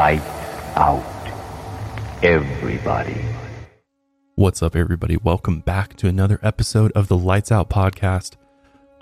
[0.00, 0.22] Light
[0.76, 1.04] out.
[2.22, 3.22] Everybody.
[4.34, 5.18] What's up, everybody?
[5.18, 8.36] Welcome back to another episode of the Lights Out podcast.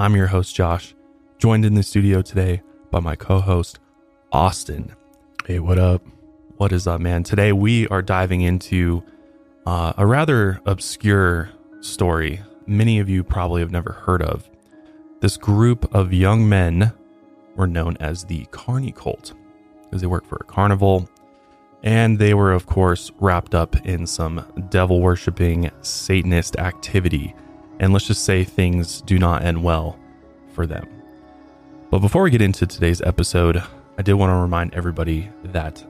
[0.01, 0.97] I'm your host, Josh,
[1.39, 3.79] joined in the studio today by my co host,
[4.33, 4.93] Austin.
[5.47, 6.03] Hey, what up?
[6.57, 7.23] What is up, man?
[7.23, 9.05] Today we are diving into
[9.67, 14.51] uh, a rather obscure story many of you probably have never heard of.
[15.21, 16.93] This group of young men
[17.55, 19.35] were known as the Carny Cult
[19.89, 21.09] because they worked for a carnival
[21.83, 27.35] and they were, of course, wrapped up in some devil worshipping Satanist activity.
[27.79, 29.99] And let's just say things do not end well
[30.53, 30.89] for them.
[31.91, 33.63] But before we get into today's episode,
[33.97, 35.85] I did want to remind everybody that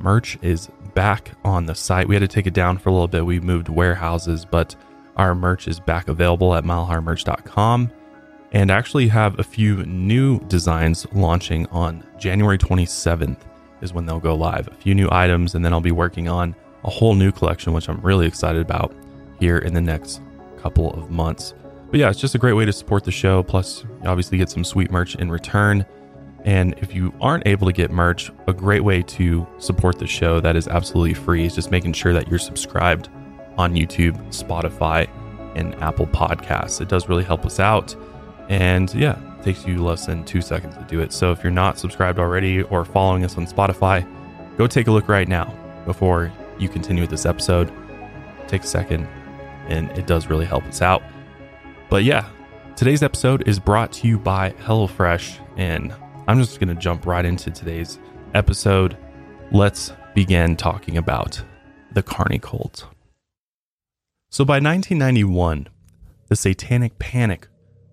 [0.00, 2.08] merch is back on the site.
[2.08, 3.26] We had to take it down for a little bit.
[3.26, 4.74] We moved warehouses, but
[5.16, 7.92] our merch is back available at milehighermerch.com
[8.52, 13.38] and actually have a few new designs launching on January 27th
[13.80, 14.68] is when they'll go live.
[14.68, 17.88] A few new items, and then I'll be working on a whole new collection, which
[17.88, 18.94] I'm really excited about
[19.38, 20.20] here in the next
[20.58, 21.54] couple of months.
[21.90, 23.42] But yeah, it's just a great way to support the show.
[23.42, 25.84] Plus, obviously get some sweet merch in return.
[26.44, 30.40] And if you aren't able to get merch, a great way to support the show
[30.40, 33.08] that is absolutely free is just making sure that you're subscribed
[33.58, 35.08] on YouTube, Spotify,
[35.54, 36.80] and Apple Podcasts.
[36.80, 37.94] It does really help us out.
[38.50, 41.12] And yeah, it takes you less than two seconds to do it.
[41.12, 44.04] So if you're not subscribed already or following us on Spotify,
[44.58, 45.54] go take a look right now
[45.86, 47.72] before you continue with this episode.
[48.48, 49.06] Take a second,
[49.68, 51.00] and it does really help us out.
[51.88, 52.28] But yeah,
[52.74, 55.94] today's episode is brought to you by HelloFresh, and
[56.26, 58.00] I'm just going to jump right into today's
[58.34, 58.96] episode.
[59.52, 61.40] Let's begin talking about
[61.92, 62.88] the Carny Cult.
[64.28, 65.68] So by 1991,
[66.26, 67.46] the satanic panic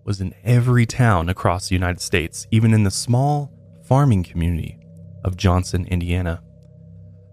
[0.08, 4.80] was in every town across the United States, even in the small farming community
[5.26, 6.42] of Johnson, Indiana.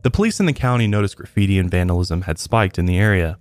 [0.03, 3.39] The police in the county noticed graffiti and vandalism had spiked in the area,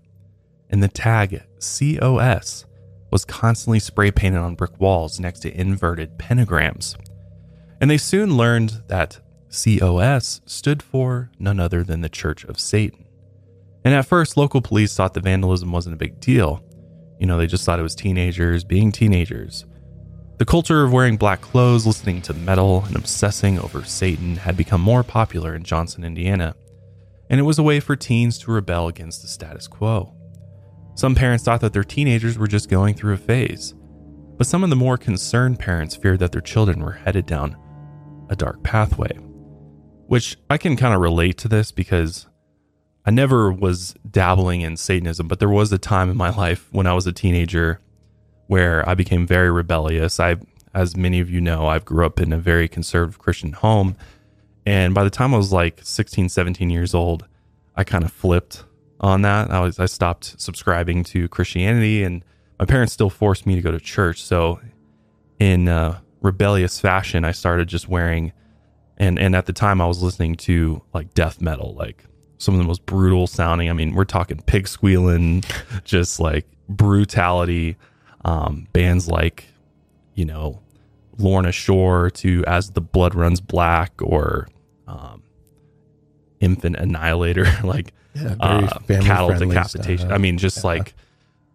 [0.70, 2.66] and the tag COS
[3.12, 6.96] was constantly spray painted on brick walls next to inverted pentagrams.
[7.82, 13.06] And they soon learned that COS stood for none other than the Church of Satan.
[13.84, 16.64] And at first, local police thought the vandalism wasn't a big deal.
[17.24, 19.64] You know, they just thought it was teenagers being teenagers.
[20.40, 24.82] The culture of wearing black clothes, listening to metal, and obsessing over Satan had become
[24.82, 26.54] more popular in Johnson, Indiana,
[27.30, 30.14] and it was a way for teens to rebel against the status quo.
[30.96, 33.74] Some parents thought that their teenagers were just going through a phase,
[34.36, 37.56] but some of the more concerned parents feared that their children were headed down
[38.32, 39.18] a dark pathway.
[40.08, 42.28] Which I can kind of relate to this because
[43.06, 46.88] I never was dabbling in Satanism, but there was a time in my life when
[46.88, 47.80] I was a teenager
[48.48, 50.20] where I became very rebellious.
[50.20, 50.38] I,
[50.74, 53.98] as many of you know, I grew up in a very conservative Christian home.
[54.66, 57.28] And by the time I was like 16, 17 years old,
[57.76, 58.64] I kind of flipped
[59.02, 59.52] on that.
[59.52, 62.24] I was, I stopped subscribing to Christianity and
[62.58, 64.22] my parents still forced me to go to church.
[64.24, 64.62] So
[65.40, 65.68] in
[66.22, 68.32] rebellious fashion, I started just wearing,
[68.98, 72.06] and, and at the time I was listening to like death metal, like
[72.44, 73.70] some of the most brutal sounding.
[73.70, 75.44] I mean, we're talking pig squealing,
[75.84, 77.78] just like brutality.
[78.26, 79.46] Um, bands like,
[80.14, 80.62] you know,
[81.18, 84.48] Lorna Shore to As the Blood Runs Black or
[84.88, 85.24] um,
[86.40, 89.98] Infant Annihilator, like Yeah, uh, cattle decapitation.
[90.08, 90.12] stuff.
[90.12, 90.64] I mean, just Yeah.
[90.68, 90.94] like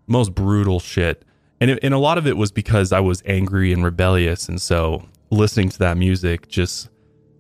[0.06, 1.25] most brutal shit.
[1.60, 4.60] And it, and a lot of it was because I was angry and rebellious, and
[4.60, 6.88] so listening to that music just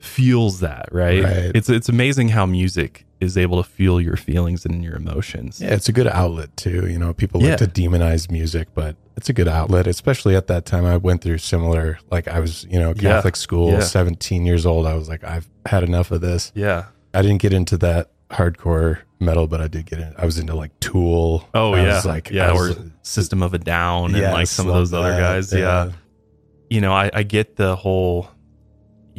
[0.00, 1.22] fuels that, right?
[1.22, 1.52] Right.
[1.54, 5.60] It's it's amazing how music is able to fuel your feelings and your emotions.
[5.60, 6.86] Yeah, it's a good outlet too.
[6.88, 7.50] You know, people Yeah.
[7.50, 10.84] like to demonize music, but it's a good outlet, especially at that time.
[10.84, 13.14] I went through similar, like I was, you know, Yeah.
[13.14, 13.80] Catholic school, Yeah.
[13.80, 14.86] 17 years old.
[14.86, 16.52] I was like, I've had enough of this.
[16.54, 16.84] Yeah.
[17.12, 20.14] I didn't get into that hardcore metal, but I did get in.
[20.16, 21.48] I was into like Tool.
[21.54, 21.94] Oh I yeah.
[21.96, 22.70] was like, yeah, I or
[23.02, 25.18] System of a Down and like some of those other that.
[25.20, 25.52] guys.
[25.52, 25.90] Yeah.
[26.70, 28.28] You know, I, I get the whole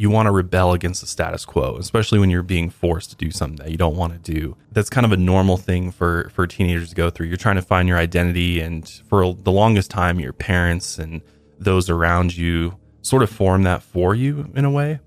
[0.00, 3.30] you want to rebel against the status quo, especially when you're being forced to do
[3.30, 4.56] something that you don't want to do.
[4.72, 7.26] That's kind of a normal thing for for teenagers to go through.
[7.26, 11.20] You're trying to find your identity and for the longest time your parents and
[11.58, 15.00] those around you sort of form that for you in a way.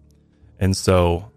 [0.60, 1.32] And so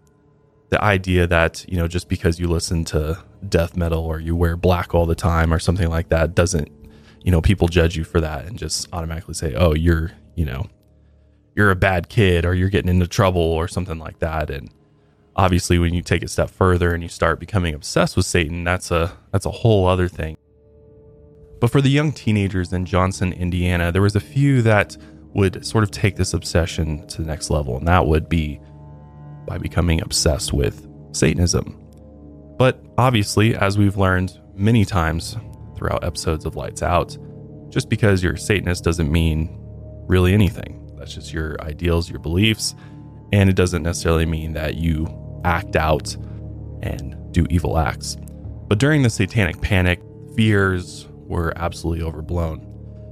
[0.69, 3.17] the idea that, you know, just because you listen to
[3.49, 6.69] death metal or you wear black all the time or something like that doesn't,
[7.23, 10.67] you know, people judge you for that and just automatically say, "Oh, you're, you know,
[11.57, 14.69] you're a bad kid or you're getting into trouble or something like that." And
[15.35, 18.91] obviously when you take a step further and you start becoming obsessed with Satan, that's
[18.91, 20.37] a that's a whole other thing.
[21.59, 24.95] But for the young teenagers in Johnson, Indiana, there was a few that
[25.33, 28.59] would sort of take this obsession to the next level, and that would be
[29.47, 31.77] by becoming obsessed with Satanism.
[32.57, 35.37] But obviously, as we've learned many times
[35.75, 37.17] throughout episodes of Lights Out,
[37.69, 39.49] just because you're a Satanist doesn't mean
[40.07, 40.76] really anything.
[40.97, 42.75] That's just your ideals, your beliefs,
[43.31, 45.07] and it doesn't necessarily mean that you
[45.43, 46.15] act out
[46.81, 48.17] and do evil acts.
[48.67, 50.01] But during the satanic panic,
[50.35, 52.63] fears were absolutely overblown.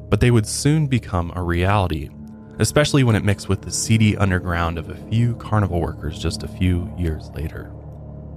[0.09, 2.09] But they would soon become a reality,
[2.59, 6.47] especially when it mixed with the seedy underground of a few carnival workers just a
[6.47, 7.71] few years later.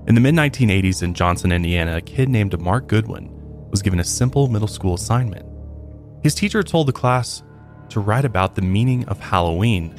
[0.06, 3.30] In the mid 1980s in Johnson, Indiana, a kid named Mark Goodwin
[3.70, 5.44] was given a simple middle school assignment.
[6.22, 7.42] His teacher told the class
[7.90, 9.96] to write about the meaning of Halloween.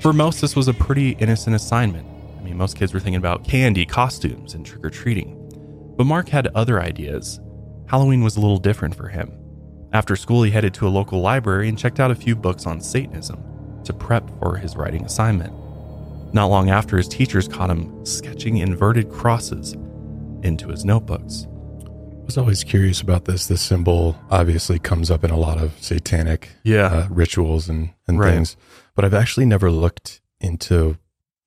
[0.00, 2.06] For most, this was a pretty innocent assignment.
[2.38, 5.38] I mean, most kids were thinking about candy, costumes, and trick or treating.
[5.96, 7.40] But Mark had other ideas.
[7.86, 9.32] Halloween was a little different for him.
[9.92, 12.80] After school, he headed to a local library and checked out a few books on
[12.80, 15.52] Satanism to prep for his writing assignment.
[16.32, 19.74] Not long after, his teachers caught him sketching inverted crosses
[20.42, 21.46] into his notebooks.
[22.32, 23.46] Was always curious about this.
[23.46, 26.86] This symbol obviously comes up in a lot of satanic Yeah.
[26.86, 28.32] uh, rituals and, and Right.
[28.32, 28.56] things,
[28.94, 30.96] but I've actually never looked into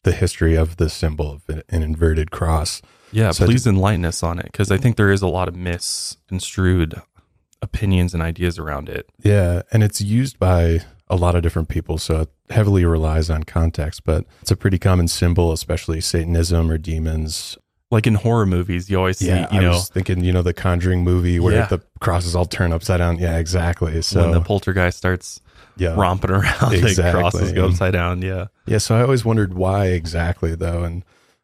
[0.03, 2.83] the history of the symbol of an an inverted cross.
[3.11, 5.55] Yeah, So please enlighten us on it because I think there is a lot of
[5.55, 7.01] misconstrued
[7.63, 9.09] opinions and ideas around it.
[9.23, 13.41] Yeah, and it's used by a lot of different people, so it heavily relies on
[13.41, 17.57] context, but it's a pretty common symbol, especially Satanism or demons.
[17.95, 20.53] Like in horror movies, you always see, you I know, was thinking, you know, the
[20.53, 21.67] Conjuring movie where Yeah.
[21.67, 23.19] the crosses all turn upside down.
[23.19, 24.01] Yeah, exactly.
[24.01, 25.39] So when the poltergeist starts
[25.77, 27.21] yeah, romping around, the Exactly.
[27.21, 28.21] crosses go upside down.
[28.21, 28.47] Yeah.
[28.65, 30.83] Yeah, so I always wondered why exactly, though.
[30.83, 31.03] And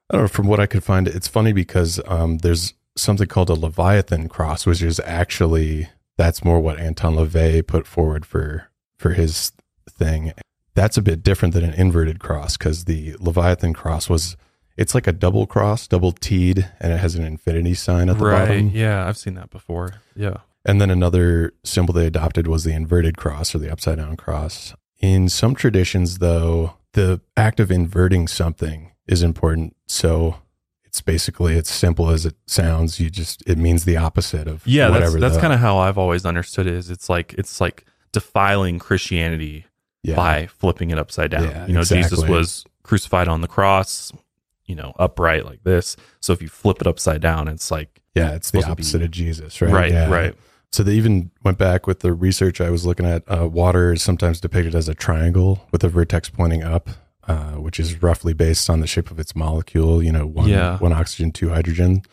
[0.09, 3.49] I don't know, from what I could find, it's funny because um, there's something called
[3.49, 5.87] a Leviathan cross, which is actually,
[6.17, 9.53] that's more what Anton LaVey put forward for, for his
[9.89, 10.33] thing.
[10.75, 14.35] That's a bit different than an inverted cross because the Leviathan cross was,
[14.77, 18.25] it's like a double cross, double T'd, and it has an infinity sign at the
[18.25, 18.47] right.
[18.47, 18.71] bottom.
[18.73, 19.07] Yeah.
[19.07, 19.95] I've seen that before.
[20.15, 20.37] Yeah.
[20.65, 24.73] And then another symbol they adopted was the inverted cross or the upside down cross.
[24.99, 29.75] In some traditions, though, the act of inverting something is important.
[29.87, 30.35] So
[30.83, 32.99] it's basically it's simple as it sounds.
[32.99, 34.89] You just it means the opposite of Yeah.
[34.89, 35.19] That's, whatever.
[35.19, 39.65] that's kind of how I've always understood it is it's like, it's like defiling Christianity
[40.03, 41.43] yeah, by flipping it upside down.
[41.43, 44.11] Yeah, you know, Jesus was crucified on the cross,
[44.71, 45.97] you know, upright like this.
[46.21, 48.31] So if you flip it upside down, it's like, yeah.
[48.35, 49.71] It's the supposed to be- opposite of Jesus, right?
[49.73, 50.09] right, Yeah.
[50.09, 50.33] right.
[50.71, 53.23] So they even went back with the research I was looking at.
[53.27, 56.89] Uh, water is sometimes depicted as a triangle with a vertex pointing up,
[57.27, 60.01] uh, which is roughly based on the shape of its molecule.
[60.01, 60.77] You know, one Yeah.
[60.79, 62.03] one oxygen, two hydrogen,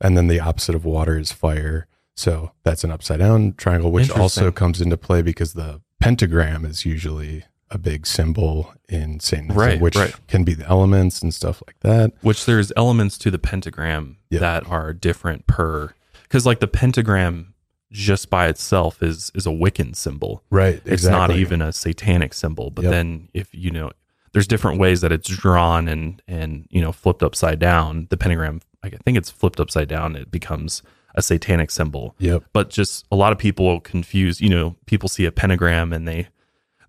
[0.00, 1.86] and then the opposite of water is fire.
[2.14, 6.84] So that's an upside down triangle, which also comes into play because the pentagram is
[6.84, 10.14] usually a big symbol in Satanism, Right, which right.
[10.28, 12.12] can be the elements and stuff like that.
[12.20, 14.40] Which there's elements to the pentagram Yeah.
[14.40, 17.54] that are different per, because like the pentagram
[17.90, 20.42] just by itself is is a Wiccan symbol.
[20.50, 20.80] Right.
[20.84, 22.70] It's not even a satanic symbol.
[22.70, 22.92] But Yep.
[22.92, 23.90] then if you know,
[24.32, 28.06] there's different ways that it's drawn and and you know flipped upside down.
[28.10, 30.16] The pentagram, I think it's flipped upside down.
[30.16, 30.82] It becomes
[31.14, 32.14] a satanic symbol.
[32.18, 32.44] Yep.
[32.54, 36.28] but just a lot of people confuse you know people see a pentagram and they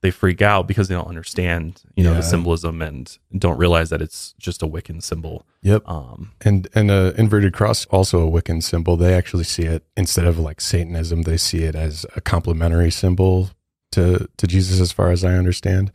[0.04, 2.18] they freak out because they don't understand you know Yeah.
[2.18, 5.82] the symbolism and don't realize that it's just a wiccan symbol Yep.
[5.90, 8.98] um And and a inverted cross also a Wiccan symbol.
[8.98, 13.50] They actually see it instead of like Satanism, they see it as a complementary symbol
[13.94, 15.92] to to Jesus, as far as I understand.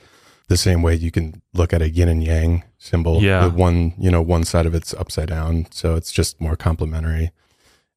[0.49, 3.23] The same way you can look at a yin and yang symbol.
[3.23, 3.49] Yeah.
[3.49, 7.31] The one you know one side of it's upside down, so it's just more complementary.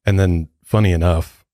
[0.04, 1.46] And then, funny enough,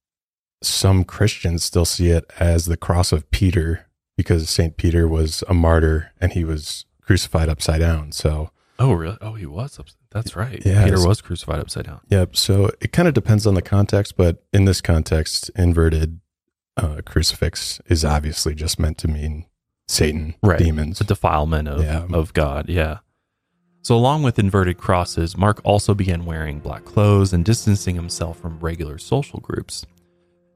[0.62, 3.86] some Christians still see it as the cross of Peter
[4.18, 8.12] because Saint Peter was a martyr and he was crucified upside down.
[8.12, 12.00] So oh really oh he was ups- that's right Yeah, peter was crucified upside down
[12.10, 12.36] Yep.
[12.36, 16.20] So it kind of depends on the context, but in this context, inverted
[16.76, 19.46] uh, crucifix is obviously just meant to mean
[19.88, 20.58] Satan, Right.
[20.58, 20.98] demons.
[20.98, 22.06] the defilement of, Yeah.
[22.12, 22.98] of god yeah
[23.82, 28.58] so along with inverted crosses mark also began wearing black clothes and distancing himself from
[28.60, 29.86] regular social groups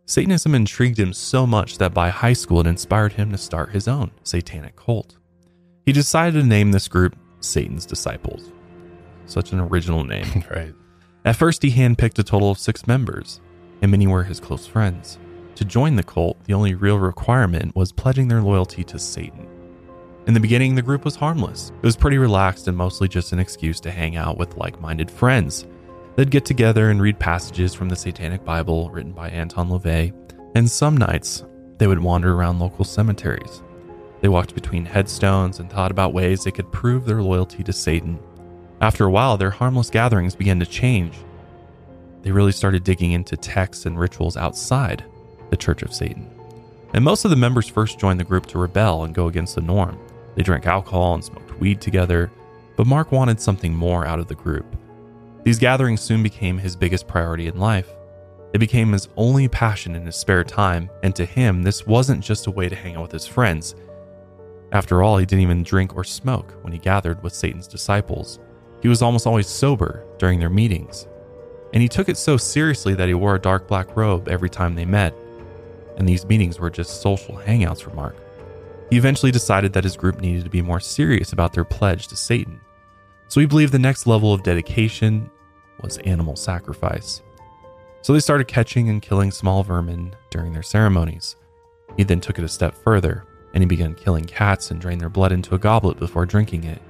[0.06, 3.88] satanism intrigued him so much that by high school it inspired him to start his
[3.88, 5.16] own satanic cult
[5.86, 8.52] he decided to name this group satan's disciples
[9.26, 10.74] such an original name right.
[11.24, 13.40] At first, he handpicked a total of six members,
[13.80, 15.18] and many were his close friends.
[15.54, 19.46] To join the cult, the only real requirement was pledging their loyalty to Satan.
[20.26, 21.70] In the beginning, the group was harmless.
[21.82, 25.10] It was pretty relaxed and mostly just an excuse to hang out with like minded
[25.10, 25.66] friends.
[26.14, 30.12] They'd get together and read passages from the Satanic Bible written by Anton LaVey,
[30.54, 31.44] and some nights
[31.78, 33.62] they would wander around local cemeteries.
[34.20, 38.18] They walked between headstones and thought about ways they could prove their loyalty to Satan.
[38.80, 41.16] After a while, their harmless gatherings began to change.
[42.22, 45.04] They really started digging into texts and rituals outside
[45.50, 46.30] the Church of Satan.
[46.92, 49.62] And most of the members first joined the group to rebel and go against the
[49.62, 49.98] norm.
[50.34, 52.30] They drank alcohol and smoked weed together,
[52.76, 54.76] but Mark wanted something more out of the group.
[55.44, 57.92] These gatherings soon became his biggest priority in life.
[58.52, 62.46] It became his only passion in his spare time, and to him, this wasn't just
[62.46, 63.74] a way to hang out with his friends.
[64.72, 68.38] After all, he didn't even drink or smoke when he gathered with Satan's disciples.
[68.82, 71.08] He was almost always sober during their meetings.
[71.72, 74.74] And he took it so seriously that he wore a dark black robe every time
[74.74, 75.14] they met.
[75.96, 78.16] And these meetings were just social hangouts for Mark.
[78.90, 82.16] He eventually decided that his group needed to be more serious about their pledge to
[82.16, 82.60] Satan.
[83.32, 85.30] So he believed the next level of dedication
[85.80, 87.22] was animal sacrifice.
[88.02, 91.36] So they started catching and killing small vermin during their ceremonies.
[91.96, 93.24] He then took it a step further,
[93.54, 96.82] and he began killing cats and drained their blood into a goblet before drinking it.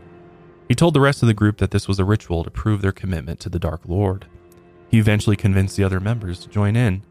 [0.66, 2.90] He told the rest of the group that this was a ritual to prove their
[2.90, 4.26] commitment to the Dark Lord.
[4.88, 7.04] He eventually convinced the other members to join in.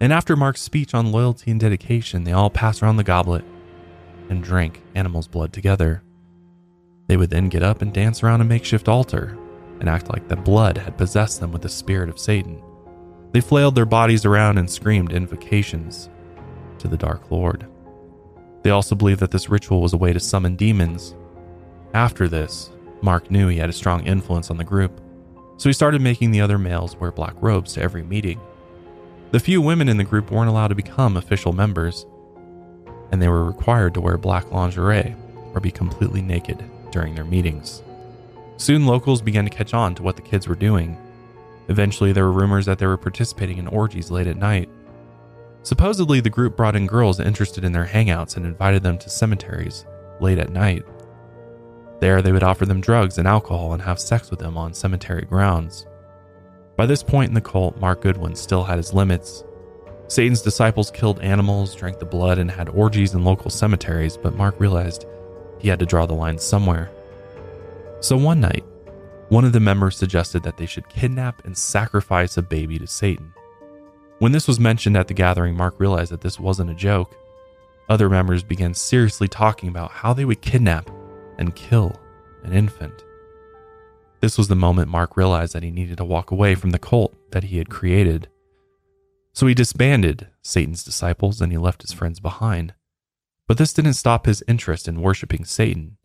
[0.00, 3.44] And after Mark's speech on loyalty and dedication, they all passed around the goblet
[4.28, 6.02] and drank animal's blood together.
[7.08, 9.36] They would then get up and dance around a makeshift altar
[9.80, 12.62] and act like the blood had possessed them with the spirit of Satan.
[13.32, 16.10] They flailed their bodies around and screamed invocations
[16.78, 17.66] to the Dark Lord.
[18.62, 21.14] They also believed that this ritual was a way to summon demons.
[21.94, 25.00] After this, Mark knew he had a strong influence on the group,
[25.56, 28.40] so he started making the other males wear black robes to every meeting.
[29.30, 32.06] The few women in the group weren't allowed to become official members,
[33.12, 35.14] and they were required to wear black lingerie
[35.54, 37.82] or be completely naked during their meetings.
[38.56, 40.98] Soon, locals began to catch on to what the kids were doing.
[41.68, 44.68] Eventually, there were rumors that they were participating in orgies late at night.
[45.62, 49.84] Supposedly, the group brought in girls interested in their hangouts and invited them to cemeteries
[50.20, 50.84] late at night.
[52.00, 55.24] There, they would offer them drugs and alcohol and have sex with them on cemetery
[55.24, 55.86] grounds.
[56.76, 59.44] By this point in the cult, Mark Goodwin still had his limits.
[60.06, 64.58] Satan's disciples killed animals, drank the blood, and had orgies in local cemeteries, but Mark
[64.58, 65.06] realized
[65.58, 66.90] he had to draw the line somewhere.
[68.00, 68.64] So one night,
[69.28, 73.32] one of the members suggested that they should kidnap and sacrifice a baby to Satan.
[74.18, 77.14] When this was mentioned at the gathering, Mark realized that this wasn't a joke.
[77.88, 80.90] Other members began seriously talking about how they would kidnap
[81.38, 81.98] and kill
[82.42, 83.04] an infant.
[84.20, 87.14] This was the moment Mark realized that he needed to walk away from the cult
[87.30, 88.28] that he had created.
[89.32, 92.74] So he disbanded Satan's disciples and he left his friends behind.
[93.48, 95.96] But this didn't stop his interest in worshiping Satan.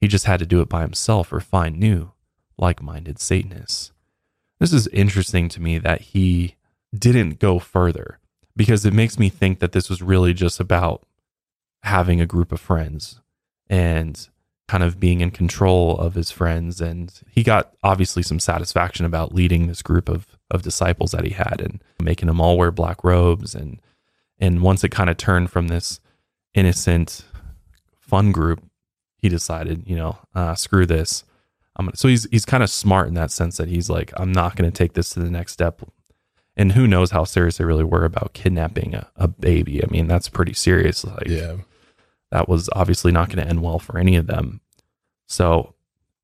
[0.00, 2.12] He just had to do it by himself or find new,
[2.56, 3.92] like minded Satanists.
[4.60, 6.54] This is interesting to me that he
[6.96, 8.20] didn't go further
[8.54, 11.04] because it makes me think that this was really just about
[11.82, 13.20] having a group of friends
[13.68, 14.28] and
[14.68, 19.32] kind of being in control of his friends and he got obviously some satisfaction about
[19.32, 23.04] leading this group of of disciples that he had and making them all wear black
[23.04, 23.80] robes and
[24.40, 26.00] and once it kind of turned from this
[26.56, 27.24] innocent
[28.00, 28.62] fun group
[29.18, 31.22] he decided you know uh, screw this
[31.76, 34.32] I'm gonna, so he's he's kind of smart in that sense that he's like I'm
[34.32, 35.82] not going to take this to the next step
[36.56, 40.06] and who knows how serious they really were about kidnapping a, a baby I mean
[40.08, 41.56] that's pretty serious like Yeah.
[42.30, 44.60] that was obviously not going to end well for any of them.
[45.26, 45.74] So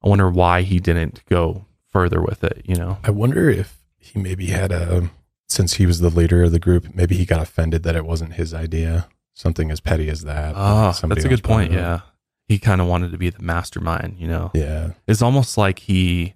[0.03, 2.99] I wonder why he didn't go further with it, you know?
[3.05, 5.11] I wonder if he maybe had a,
[5.49, 8.33] since he was the leader of the group, maybe he got offended that it wasn't
[8.35, 9.09] his idea.
[9.35, 10.55] Something as petty as that.
[10.57, 11.73] Ah, Somebody that's a good point.
[11.73, 12.01] Yeah.
[12.49, 14.51] He kind of wanted to be the mastermind, you know?
[14.55, 14.91] Yeah.
[15.07, 16.35] It's almost like he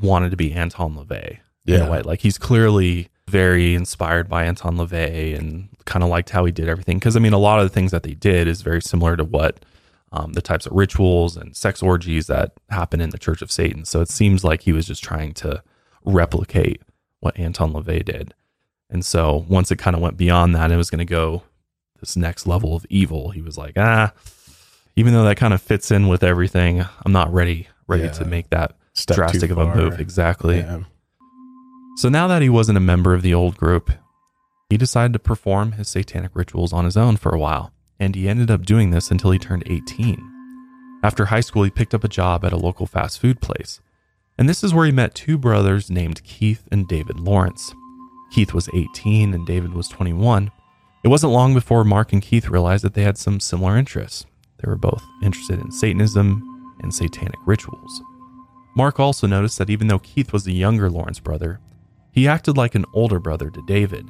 [0.00, 1.30] wanted to be Anton LaVey
[1.66, 1.86] in Yeah.
[1.86, 2.02] a way.
[2.02, 6.68] Like he's clearly very inspired by Anton LaVey and kind of liked how he did
[6.68, 7.00] everything.
[7.00, 9.24] Cause I mean, a lot of the things that they did is very similar to
[9.24, 9.64] what
[10.12, 13.84] um, the types of rituals and sex orgies that happen in the Church of Satan.
[13.84, 15.62] So it seems like he was just trying to
[16.04, 16.80] replicate
[17.20, 18.32] what Anton LaVey did.
[18.88, 21.42] And so once it kind of went beyond that, it was going to go
[21.98, 23.30] this next level of evil.
[23.30, 24.12] He was like, ah,
[24.96, 28.10] even though that kind of fits in with everything, I'm not ready ready Yeah.
[28.12, 30.00] to make that Step drastic of a move.
[30.00, 30.58] Exactly.
[30.58, 30.80] Yeah.
[31.96, 33.90] So now that he wasn't a member of the old group,
[34.68, 38.28] he decided to perform his satanic rituals on his own for a while, and he
[38.28, 40.20] ended up doing this until he turned 18.
[41.02, 43.80] After high school, he picked up a job at a local fast food place,
[44.36, 47.72] and this is where he met two brothers named Keith and David Lawrence.
[48.32, 50.50] Keith was 18 and David was 21.
[51.06, 54.26] It wasn't long before Mark and Keith realized that they had some similar interests.
[54.58, 58.02] They were both interested in Satanism and satanic rituals.
[58.74, 61.60] Mark also noticed that even though Keith was the younger Lawrence brother,
[62.10, 64.08] he acted like an older brother to David.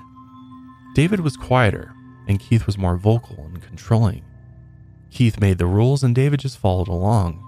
[0.95, 1.93] David was quieter,
[2.29, 4.25] and Keith was more vocal and controlling.
[5.11, 7.43] Keith made the rules, and David just followed along.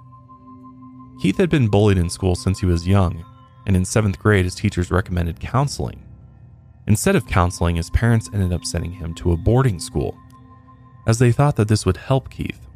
[1.23, 3.25] Keith had been bullied in school since he was young,
[3.67, 6.05] and in seventh grade, his teachers recommended counseling.
[6.88, 10.18] Instead of counseling, his parents ended up sending him to a boarding school,
[11.07, 12.66] as they thought that this would help Keith,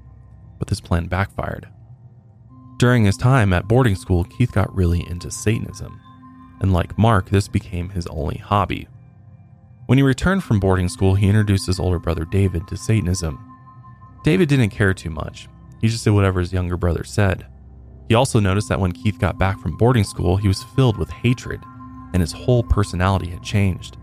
[0.59, 1.67] but this plan backfired.
[2.77, 5.99] During his time at boarding school, Keith got really into Satanism,
[6.61, 8.87] and like Mark, this became his only hobby.
[9.87, 13.41] When he returned from boarding school, he introduced his older brother David to Satanism.
[14.25, 15.49] David didn't care too much,
[15.81, 17.47] he just did whatever his younger brother said.
[18.11, 21.09] He also noticed that when Keith got back from boarding school, he was filled with
[21.09, 21.63] hatred,
[22.13, 23.97] and his whole personality had changed.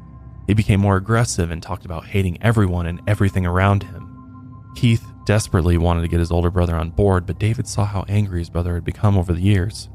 [0.50, 4.66] He became more aggressive and talked about hating everyone and everything around him.
[4.76, 8.40] Keith desperately wanted to get his older brother on board, but David saw how angry
[8.40, 9.90] his brother had become over the years.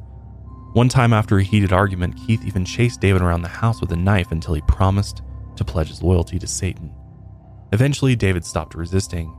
[0.73, 3.97] One time after a heated argument, Keith even chased David around the house with a
[3.97, 5.23] knife until he promised
[5.57, 6.95] to pledge his loyalty to Satan.
[7.73, 9.35] Eventually, David stopped resisting.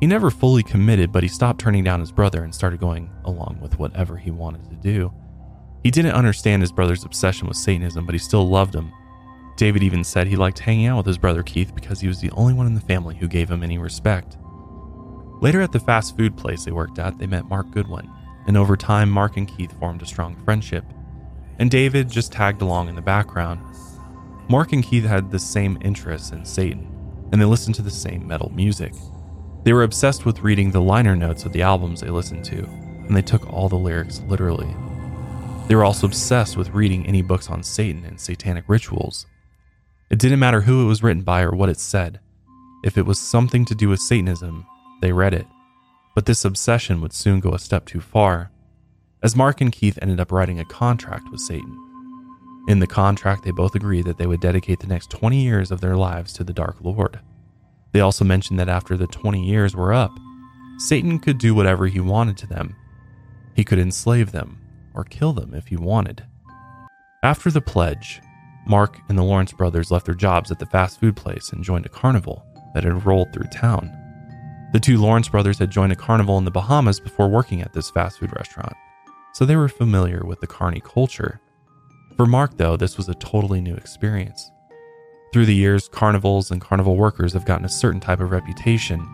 [0.00, 3.60] He never fully committed, but he stopped turning down his brother and started going along
[3.62, 5.12] with whatever he wanted to do.
[5.84, 8.92] He didn't understand his brother's obsession with Satanism, but he still loved him.
[9.60, 12.30] David even said he liked hanging out with his brother Keith because he was the
[12.30, 14.38] only one in the family who gave him any respect.
[15.42, 18.10] Later at the fast food place they worked at, they met Mark Goodwin,
[18.46, 20.86] and over time, Mark and Keith formed a strong friendship,
[21.58, 23.60] and David just tagged along in the background.
[24.48, 26.88] Mark and Keith had the same interests in Satan,
[27.30, 28.94] and they listened to the same metal music.
[29.64, 33.14] They were obsessed with reading the liner notes of the albums they listened to, and
[33.14, 34.74] they took all the lyrics literally.
[35.68, 39.26] They were also obsessed with reading any books on Satan and satanic rituals.
[40.10, 42.18] It didn't matter who it was written by or what it said.
[42.82, 44.66] If it was something to do with Satanism,
[45.00, 45.46] they read it.
[46.14, 48.50] But this obsession would soon go a step too far,
[49.22, 51.76] as Mark and Keith ended up writing a contract with Satan.
[52.66, 55.80] In the contract, they both agreed that they would dedicate the next 20 years of
[55.80, 57.20] their lives to the Dark Lord.
[57.92, 60.12] They also mentioned that after the 20 years were up,
[60.78, 62.74] Satan could do whatever he wanted to them.
[63.54, 64.58] He could enslave them
[64.94, 66.24] or kill them if he wanted.
[67.22, 68.20] After the pledge,
[68.66, 71.86] Mark and the Lawrence brothers left their jobs at the fast food place and joined
[71.86, 72.44] a carnival
[72.74, 73.90] that had rolled through town.
[74.72, 77.90] The two Lawrence brothers had joined a carnival in the Bahamas before working at this
[77.90, 78.74] fast food restaurant,
[79.34, 81.40] so they were familiar with the carny culture.
[82.16, 84.50] For Mark, though, this was a totally new experience.
[85.32, 89.06] Through the years, carnivals and carnival workers have gotten a certain type of reputation.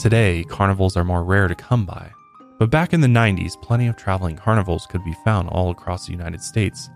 [0.00, 2.10] Today, carnivals are more rare to come by,
[2.58, 6.12] but back in the 90s, plenty of traveling carnivals could be found all across the
[6.12, 6.90] United States.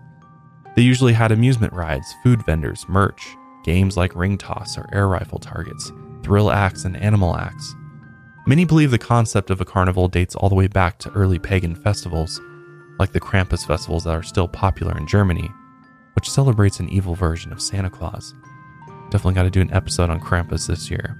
[0.75, 5.39] They usually had amusement rides, food vendors, merch, games like ring toss or air rifle
[5.39, 5.91] targets,
[6.23, 7.75] thrill acts, and animal acts.
[8.45, 11.75] Many believe the concept of a carnival dates all the way back to early pagan
[11.75, 12.41] festivals,
[12.99, 15.49] like the Krampus festivals that are still popular in Germany,
[16.15, 18.33] which celebrates an evil version of Santa Claus.
[19.11, 21.17] Definitely got to do an episode on Krampus this year.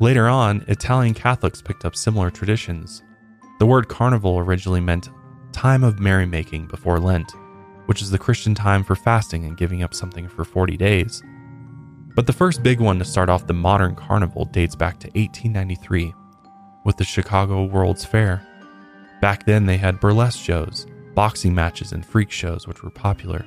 [0.00, 3.02] Later on, Italian Catholics picked up similar traditions.
[3.58, 5.10] The word carnival originally meant
[5.52, 7.32] time of merrymaking before Lent,
[7.88, 11.22] which is the Christian time for fasting and giving up something for 40 days.
[12.14, 16.12] But the first big one to start off the modern carnival dates back to 1893
[16.84, 18.46] with the Chicago World's Fair.
[19.22, 23.46] Back then, they had burlesque shows, boxing matches, and freak shows, which were popular.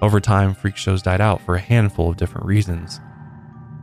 [0.00, 3.02] Over time, freak shows died out for a handful of different reasons.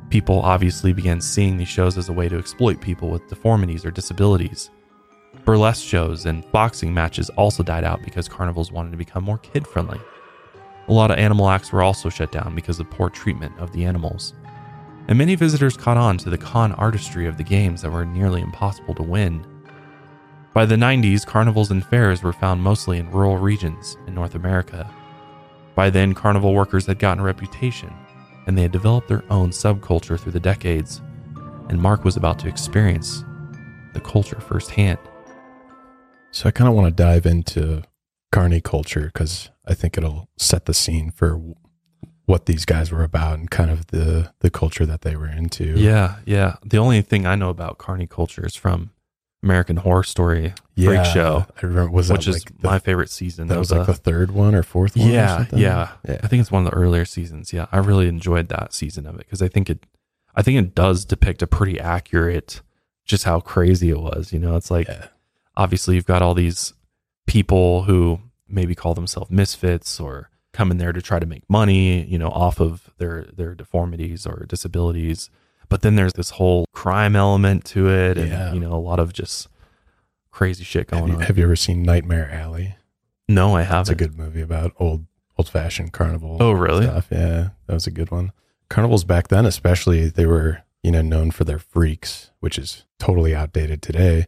[0.10, 3.92] People obviously began seeing these shows as a way to exploit people with deformities or
[3.92, 4.72] disabilities.
[5.46, 9.68] Burlesque shows and boxing matches also died out because carnivals wanted to become more kid
[9.68, 10.00] friendly.
[10.88, 13.86] A lot of animal acts were also shut down because of poor treatment of the
[13.86, 14.34] animals.
[15.08, 18.42] And many visitors caught on to the con artistry of the games that were nearly
[18.42, 19.46] impossible to win.
[20.54, 24.90] By the 90s, carnivals and fairs were found mostly in rural regions in North America.
[25.76, 27.94] By then, carnival workers had gotten a reputation,
[28.48, 31.02] and they had developed their own subculture through the decades,
[31.70, 33.24] and Mark was about to experience
[33.94, 34.98] the culture firsthand.
[36.36, 37.84] So I kind of want to dive into
[38.34, 41.42] carny culture because I think it'll set the scene for
[42.26, 45.64] what these guys were about and kind of the the culture that they were into.
[45.80, 46.58] Yeah, yeah.
[46.66, 48.92] The only thing I know about carny culture is from
[49.44, 53.48] American Horror Story Freak Show, I remember was which is like the, my favorite season.
[53.48, 55.08] that was like the third one or fourth one.
[55.08, 55.60] yeah, something?
[55.60, 56.20] yeah, yeah.
[56.22, 57.54] I think it's one of the earlier seasons.
[57.54, 59.86] Yeah, I really enjoyed that season of it because I think it,
[60.36, 62.62] I think it does depict a pretty accurate,
[63.06, 64.34] just how crazy it was.
[64.34, 65.08] You know, it's like Yeah.
[65.58, 66.74] Obviously you've got all these
[67.28, 72.04] people who maybe call themselves misfits or come in there to try to make money,
[72.06, 75.30] you know, off of their their deformities or disabilities.
[75.68, 78.54] But then there's this whole crime element to it, and Yeah.
[78.54, 79.48] you know, a lot of just
[80.32, 81.22] crazy shit Have going you, on.
[81.24, 82.76] have you ever seen Nightmare Alley?
[83.28, 83.82] no, I haven't.
[83.82, 85.06] It's a good movie about old
[85.38, 86.38] old fashioned carnival.
[86.40, 86.86] Oh, really?
[86.86, 87.08] Stuff.
[87.12, 88.32] Yeah, that was a good one.
[88.70, 93.34] Carnivals back then, especially, they were you know known for their freaks, which is totally
[93.36, 94.28] outdated today.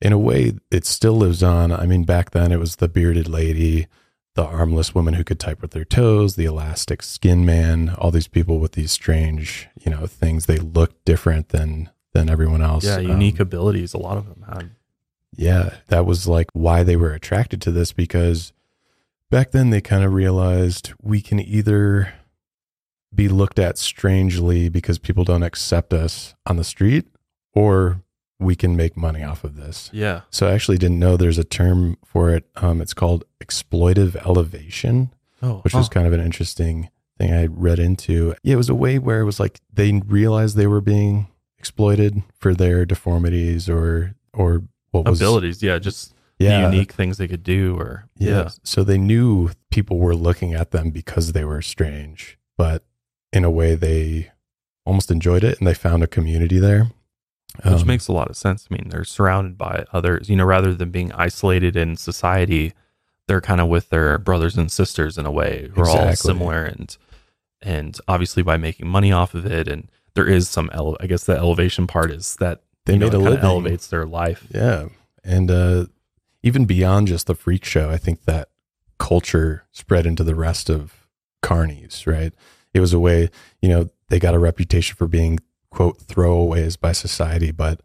[0.00, 1.72] In a way, it still lives on.
[1.72, 3.86] I mean, back then it was the bearded lady,
[4.34, 8.28] the armless woman who could type with their toes, the elastic skin man, all these
[8.28, 10.46] people with these strange, you know, things.
[10.46, 12.84] They looked different than than everyone else.
[12.84, 13.92] Yeah, Um, unique abilities.
[13.94, 14.70] A lot of them had.
[15.34, 18.52] yeah, that was like why they were attracted to this because
[19.30, 22.12] back then they kind of realized we can either
[23.14, 27.06] be looked at strangely because people don't accept us on the street
[27.54, 28.02] or
[28.38, 29.90] we can make money off of this.
[29.92, 30.22] Yeah.
[30.30, 32.44] So I actually didn't know there's a term for it.
[32.56, 37.78] Um, it's called exploitive elevation, Oh, which was kind of an interesting thing I read
[37.78, 38.34] into.
[38.42, 42.22] Yeah, it was a way where it was like they realized they were being exploited
[42.38, 45.62] for their deformities or or what was abilities.
[45.62, 47.76] Yeah, just yeah, the unique things they could do.
[47.78, 48.30] Or yeah.
[48.30, 52.84] yeah, So they knew people were looking at them because they were strange, but
[53.32, 54.30] in a way they
[54.84, 56.90] almost enjoyed it and they found a community there.
[57.64, 58.66] Which Um, makes a lot of sense.
[58.70, 60.28] I mean, they're surrounded by others.
[60.28, 62.72] You know, rather than being isolated in society,
[63.28, 66.62] they're kind of with their brothers and sisters in a way who are all similar
[66.64, 66.96] and
[67.62, 71.24] and obviously by making money off of it and there is some ele- I guess
[71.24, 73.44] the elevation part is that They you know, made a living.
[73.44, 74.46] elevates their life.
[74.54, 74.88] Yeah.
[75.24, 75.86] And uh,
[76.42, 78.48] even beyond just the freak show, I think that
[78.98, 81.06] culture spread into the rest of
[81.42, 82.32] carnies, right?
[82.72, 85.40] It was a way, you know, they got a reputation for being,
[85.76, 87.82] quote, throwaways by society, but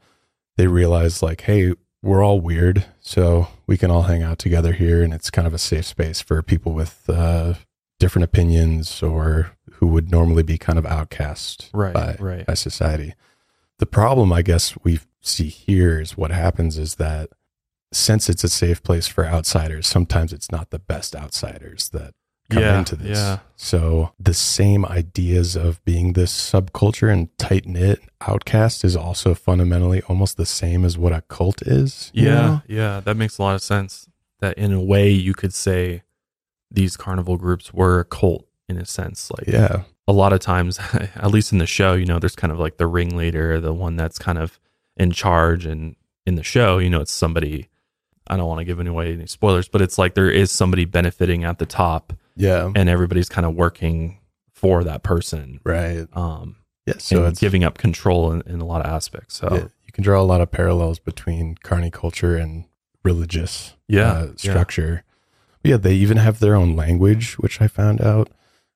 [0.56, 2.86] they realize like, hey, we're all weird.
[3.02, 5.04] So we can all hang out together here.
[5.04, 7.56] And it's kind of a safe space for people with uh,
[8.00, 12.46] different opinions or who would normally be kind of outcast Right, by, right.
[12.46, 13.14] by society.
[13.80, 17.30] The problem, I guess, we see here is what happens is that
[17.92, 22.14] since it's a safe place for outsiders, sometimes it's not the best outsiders that
[22.52, 23.18] come Yeah, into this.
[23.18, 23.40] yeah.
[23.56, 30.02] So the same ideas of being this subculture and tight knit outcast is also fundamentally
[30.04, 32.12] almost the same as what a cult is.
[32.14, 32.62] Yeah, know?
[32.68, 34.08] yeah, that makes a lot of sense.
[34.40, 36.04] That in a way you could say
[36.72, 39.30] these carnival groups were a cult in a sense.
[39.38, 39.84] Like Yeah.
[40.08, 42.78] a lot of times, at least in the show, you know, there's kind of like
[42.78, 44.60] the ringleader, the one that's kind of
[44.98, 45.66] in charge.
[45.66, 47.68] And in the show, you know, it's somebody,
[48.28, 51.44] I don't want to give away any spoilers, but it's like there is somebody benefiting
[51.44, 52.72] at the top Yeah.
[52.76, 54.20] and everybody's kind of working
[54.52, 55.60] for that person.
[55.64, 56.08] Right.
[56.14, 56.96] Um, Yeah.
[56.98, 59.36] So it's giving up control in, in a lot of aspects.
[59.38, 62.66] So, yeah, you can draw a lot of parallels between carny culture and
[63.04, 64.52] religious Yeah, uh, yeah.
[64.52, 65.04] structure.
[65.64, 68.30] Yeah, they even have their own language, which I found out.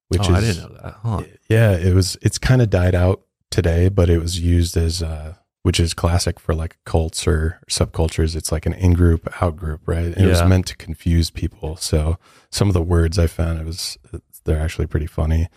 [0.07, 0.95] Which oh, is I didn't know that.
[1.01, 1.23] Huh.
[1.49, 2.15] yeah, it was.
[2.21, 5.33] It's kind of died out today, but it was used as, uh,
[5.65, 8.35] which is classic for like cults or subcultures.
[8.35, 10.05] It's like an in group, out group, right?
[10.15, 11.75] And It was meant to confuse people.
[11.77, 12.19] So
[12.51, 13.97] some of the words I found, it was
[14.43, 15.47] they're actually pretty funny.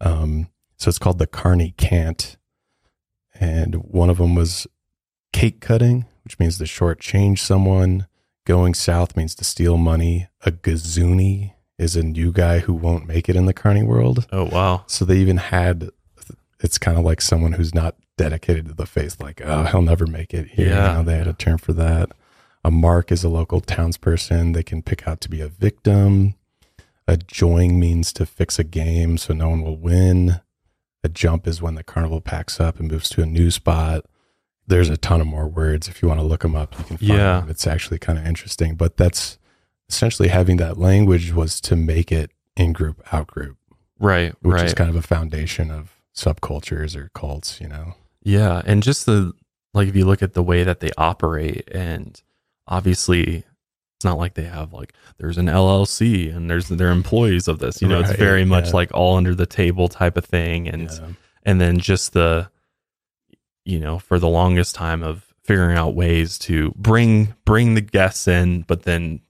[0.00, 2.38] Um, so it's called the Carny Cant,
[3.38, 4.66] and one of them was
[5.34, 8.06] cake cutting, which means to shortchange someone.
[8.46, 10.30] Going south means to steal money.
[10.46, 14.26] A gazoonie is a new guy who won't make it in the carny world.
[14.32, 14.84] Oh, wow.
[14.86, 15.90] So they even had
[16.60, 20.06] it's kind of like someone who's not dedicated to the faith, like, oh, he'll never
[20.06, 20.68] make it here.
[20.68, 20.90] Yeah.
[20.90, 22.10] You know, they had a term for that.
[22.62, 24.52] A mark is a local townsperson.
[24.52, 26.34] They can pick out to be a victim.
[27.08, 30.40] A join means to fix a game so no one will win.
[31.02, 34.04] A jump is when the carnival packs up and moves to a new spot.
[34.66, 35.88] There's a ton of more words.
[35.88, 37.40] If you want to look them up, you can find Yeah.
[37.40, 37.48] them.
[37.48, 38.74] It's actually kind of interesting.
[38.74, 39.38] But that's
[39.88, 43.56] essentially having that language was to make it in group, out group
[43.98, 44.34] Right.
[44.42, 44.66] which right.
[44.66, 47.94] is kind of a foundation of subcultures or cults, you know.
[48.22, 49.32] Yeah, and just the
[49.74, 52.20] like if you look at the way that they operate and
[52.66, 53.44] obviously
[53.96, 57.82] it's not like they have like there's an LLC and there's they're employees of this.
[57.82, 58.72] You know, it's very much yeah.
[58.74, 61.08] like all under the table type of thing and Yeah.
[61.44, 62.50] and then just the
[63.66, 68.26] you know, for the longest time of figuring out ways to bring bring the guests
[68.28, 69.20] in but then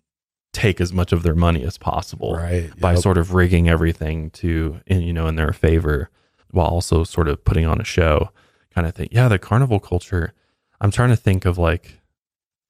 [0.53, 2.70] take as much of their money as possible right.
[2.79, 3.03] by Yep.
[3.03, 6.11] sort of rigging everything to in you know in their favor
[6.50, 8.31] while also sort of putting on a show
[8.74, 10.33] kind of thing yeah the carnival culture
[10.80, 12.00] i'm trying to think of like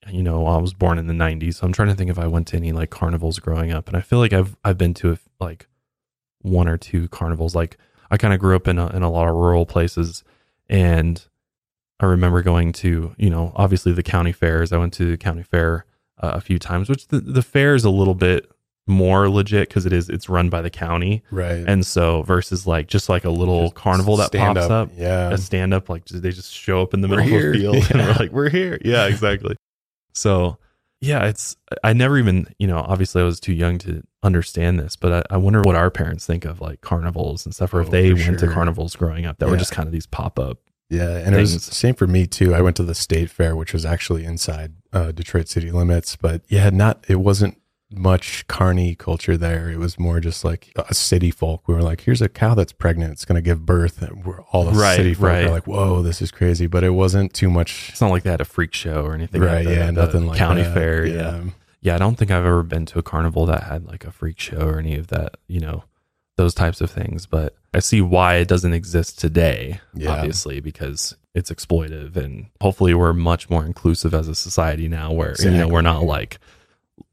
[0.08, 2.26] you know i was born in the 90s so i'm trying to think if i
[2.26, 5.16] went to any like carnivals growing up and i feel like i've i've been to
[5.38, 5.66] like
[6.42, 7.54] one or two carnivals.
[7.54, 7.76] Like
[8.10, 10.24] i kind of grew up in a, in a lot of rural places
[10.68, 11.26] and
[12.00, 14.72] i remember going to you know obviously the county fairs.
[14.72, 15.84] I went to the county fair
[16.18, 18.50] uh, a few times which the, the fair is a little bit
[18.90, 21.64] more legit because it is it's run by the county right.
[21.66, 25.30] and so versus like just like a little Just carnival that pops up, Yeah.
[25.30, 27.48] a stand up like they just show up in the We're middle here.
[27.48, 29.56] of the field and we're like we're here yeah exactly
[30.14, 30.58] so
[31.00, 34.96] yeah it's i never even you know obviously i was too young to understand this
[34.96, 37.88] but i, I wonder what our parents think of like carnivals and stuff or if
[37.88, 40.58] Oh, they for went to carnivals growing up that were just kind of these pop-up
[40.90, 41.74] Yeah, and it was things.
[41.76, 42.52] same for me too.
[42.54, 46.42] I went to the state fair, which was actually inside uh, Detroit city limits, but
[46.48, 47.56] yeah, not it wasn't
[47.92, 49.68] much carny culture there.
[49.70, 51.66] It was more just like a city folk.
[51.66, 54.40] We were like, "Here's a cow that's pregnant; it's going to give birth." And we're
[54.52, 55.44] all the Right, city folk right.
[55.46, 57.88] are like, "Whoa, this is crazy!" But it wasn't too much.
[57.90, 59.40] It's not like they had a freak show or anything.
[59.40, 59.64] right?
[59.64, 60.74] like that yeah, nothing like county that.
[60.74, 61.04] fair.
[61.06, 61.42] Yeah.
[61.80, 64.38] yeah, I don't think I've ever been to a carnival that had like a freak
[64.38, 65.36] show or any of that.
[65.48, 65.84] You know,
[66.36, 67.26] those types of things.
[67.26, 69.80] But I see why it doesn't exist today.
[69.94, 70.10] Yeah.
[70.10, 75.34] Obviously, because it's exploitive, and hopefully we're much more inclusive as a society now, where
[75.40, 76.38] you know we're not like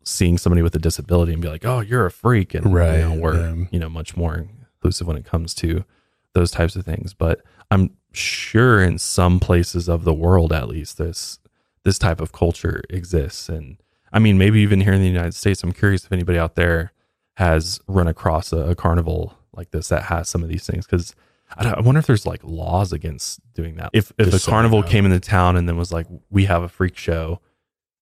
[0.08, 3.10] seeing somebody with a disability and be like, "Oh, you're a freak," and Right, you
[3.10, 3.66] know, we're yeah.
[3.72, 4.48] you know much more
[4.80, 5.84] inclusive when it comes to
[6.34, 7.14] those types of things.
[7.14, 7.42] But
[7.72, 11.40] I'm sure in some places of the world, at least, this
[11.84, 13.78] this type of culture exists, and
[14.12, 15.64] I mean, maybe even here in the United States.
[15.64, 16.94] I'm curious if anybody out there
[17.36, 21.14] has run across a, a carnival like this that has some of these things because.
[21.58, 23.92] I, don't- I wonder if there's like laws against doing that.
[23.94, 26.68] If if Just a carnival came into town and then was like, "We have a
[26.68, 27.40] freak show,"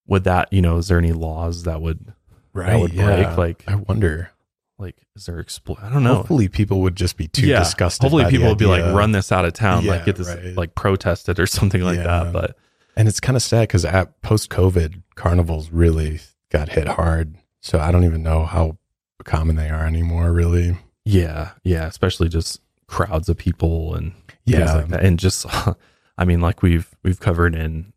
[0.07, 0.77] would that you know?
[0.77, 2.13] Is there any laws that would
[2.53, 2.67] Right?
[2.71, 3.33] that would yeah.
[3.35, 4.31] break, like- I wonder.
[4.77, 4.95] like?
[5.15, 6.15] Is there expl- I don't know.
[6.15, 8.03] Hopefully, people would just be too disgusted.
[8.03, 10.55] Hopefully, people would be like, "Run this out of town, like get this, right.
[10.55, 12.03] like protested or something like Yeah.
[12.25, 12.57] that." But
[12.97, 16.19] And it's kind of sad because at post COVID, carnivals really
[16.51, 17.35] got hit hard.
[17.61, 18.77] So I don't even know how
[19.23, 20.77] common they are anymore, really.
[21.05, 24.11] yeah, yeah, especially just crowds of people and
[24.45, 24.73] Yeah.
[24.75, 25.45] like that, and just,
[26.17, 27.93] I mean, like we've we've covered in,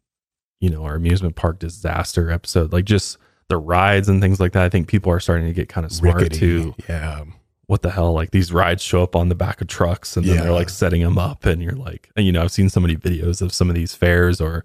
[0.60, 3.16] you know, our amusement park disaster episode, like just
[3.48, 4.62] the rides and things like that.
[4.64, 6.38] I think people are starting to get kind of smart Rickety.
[6.38, 6.74] too.
[6.88, 7.24] Yeah.
[7.66, 10.36] what the hell like these rides show up on the back of trucks and then
[10.36, 10.42] Yeah.
[10.44, 12.96] they're like setting them up and you're like and, you know i've seen so many
[12.96, 14.64] videos of some of these fairs or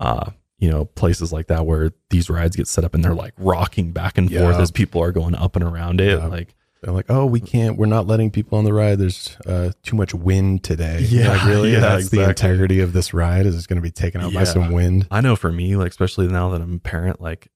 [0.00, 3.34] uh you know places like that where these rides get set up and they're like
[3.36, 6.26] rocking back and forth as people are going up and around it Yeah.
[6.26, 8.98] like They're like, oh, we can't, we're not letting people on the ride.
[8.98, 11.00] There's uh, too much wind today.
[11.08, 11.72] Yeah, Like, really?
[11.72, 14.44] yeah, That's the integrity of this ride is it's going to be taken out by
[14.44, 15.06] some wind.
[15.10, 17.48] i know for me like especially now that i'm a parent like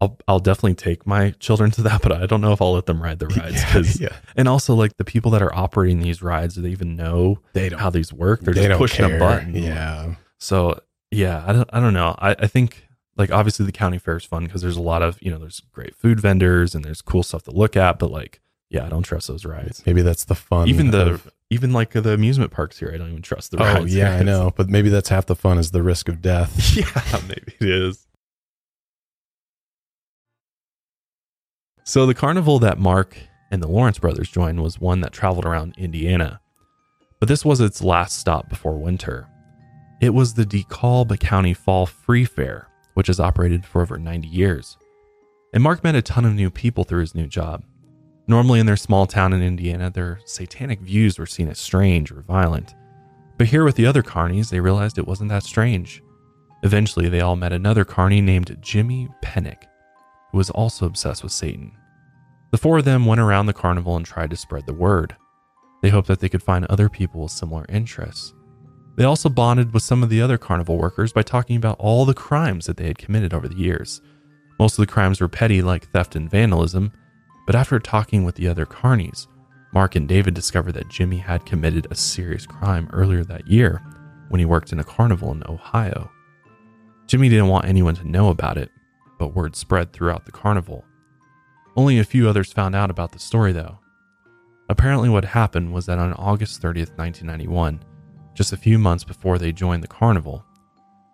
[0.00, 2.86] I'll, I'll definitely take my children to that, but I don't know if I'll let
[2.86, 3.26] them ride the
[3.74, 4.16] rides Yeah, yeah.
[4.36, 7.68] and also like the people that are operating these rides, do they even know They
[7.68, 8.40] don't, how these work?
[8.42, 9.16] They're they just pushing care.
[9.16, 9.54] a button.
[9.56, 10.14] Yeah.
[10.38, 10.78] So
[11.10, 12.14] yeah, I don't, I don't know.
[12.18, 12.87] I, I think
[13.18, 15.60] like obviously the county fair is fun because there's a lot of you know there's
[15.72, 17.98] great food vendors and there's cool stuff to look at.
[17.98, 19.82] But like yeah, I don't trust those rides.
[19.84, 20.68] Maybe that's the fun.
[20.68, 23.64] Even the of- even like the amusement parks here, I don't even trust the oh,
[23.64, 23.94] rides.
[23.94, 24.20] yeah, here.
[24.20, 24.52] I know.
[24.54, 26.76] But maybe that's half the fun is the risk of death.
[26.76, 28.06] yeah, maybe it is.
[31.84, 33.16] So the carnival that Mark
[33.50, 36.40] and the Lawrence brothers joined was one that traveled around Indiana.
[37.18, 39.26] But this was its last stop before winter.
[40.02, 42.67] It was the DeKalb County Fall Free Fair,
[42.98, 44.76] which has operated for over 90 years.
[45.52, 47.62] And Mark met a ton of new people through his new job.
[48.26, 52.22] Normally in their small town in Indiana, their satanic views were seen as strange or
[52.22, 52.74] violent.
[53.36, 56.02] But here with the other carnies, they realized it wasn't that strange.
[56.64, 59.62] Eventually, they all met another carney named Jimmy Pennick,
[60.32, 61.70] who was also obsessed with Satan.
[62.50, 65.14] The four of them went around the carnival and tried to spread the word.
[65.82, 68.34] They hoped that they could find other people with similar interests.
[68.98, 72.12] They also bonded with some of the other carnival workers by talking about all the
[72.12, 74.00] crimes that they had committed over the years.
[74.58, 76.92] Most of the crimes were petty, like theft and vandalism,
[77.46, 79.28] but after talking with the other carnies,
[79.72, 83.80] Mark and David discovered that Jimmy had committed a serious crime earlier that year
[84.30, 86.10] when he worked in a carnival in Ohio.
[87.06, 88.68] Jimmy didn't want anyone to know about it,
[89.16, 90.84] but word spread throughout the carnival.
[91.76, 93.78] Only a few others found out about the story, though.
[94.68, 97.80] Apparently, what happened was that on August 30th, 1991,
[98.38, 100.44] just a few months before they joined the carnival,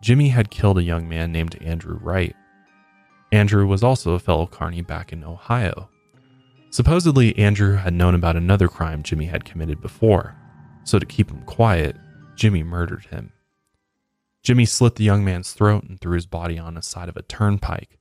[0.03, 2.37] Jimmy had killed a young man named Andrew Wright.
[3.33, 5.89] Andrew was also a fellow carny back in Ohio.
[6.69, 10.37] Supposedly, Andrew had known about another crime Jimmy had committed before,
[10.85, 11.97] so to keep him quiet,
[12.37, 13.33] Jimmy murdered him.
[14.43, 17.23] Jimmy slit the young man's throat and threw his body on the side of a
[17.23, 17.99] turnpike.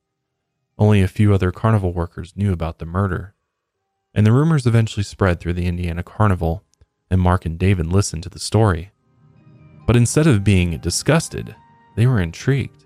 [0.77, 3.35] Only a few other carnival workers knew about the murder,
[4.13, 6.65] and the rumors eventually spread through the Indiana Carnival,
[7.09, 8.89] and Mark and David listened to the story.
[9.85, 11.55] But instead of being disgusted,
[11.95, 12.85] they were intrigued.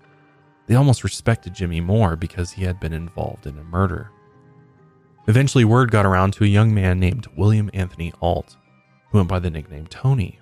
[0.66, 4.10] They almost respected Jimmy more because he had been involved in a murder.
[5.26, 8.56] Eventually, word got around to a young man named William Anthony Alt,
[9.10, 10.38] who went by the nickname Tony.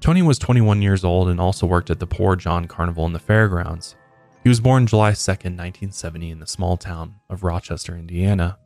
[0.00, 3.18] Tony was 21 years old and also worked at the Poor John Carnival in the
[3.18, 3.96] fairgrounds.
[4.44, 8.58] He was born July 2nd, 1970, in the small town of Rochester, Indiana.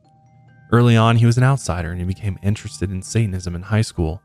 [0.71, 4.21] Early on, he was an outsider and he became interested in Satanism in high school.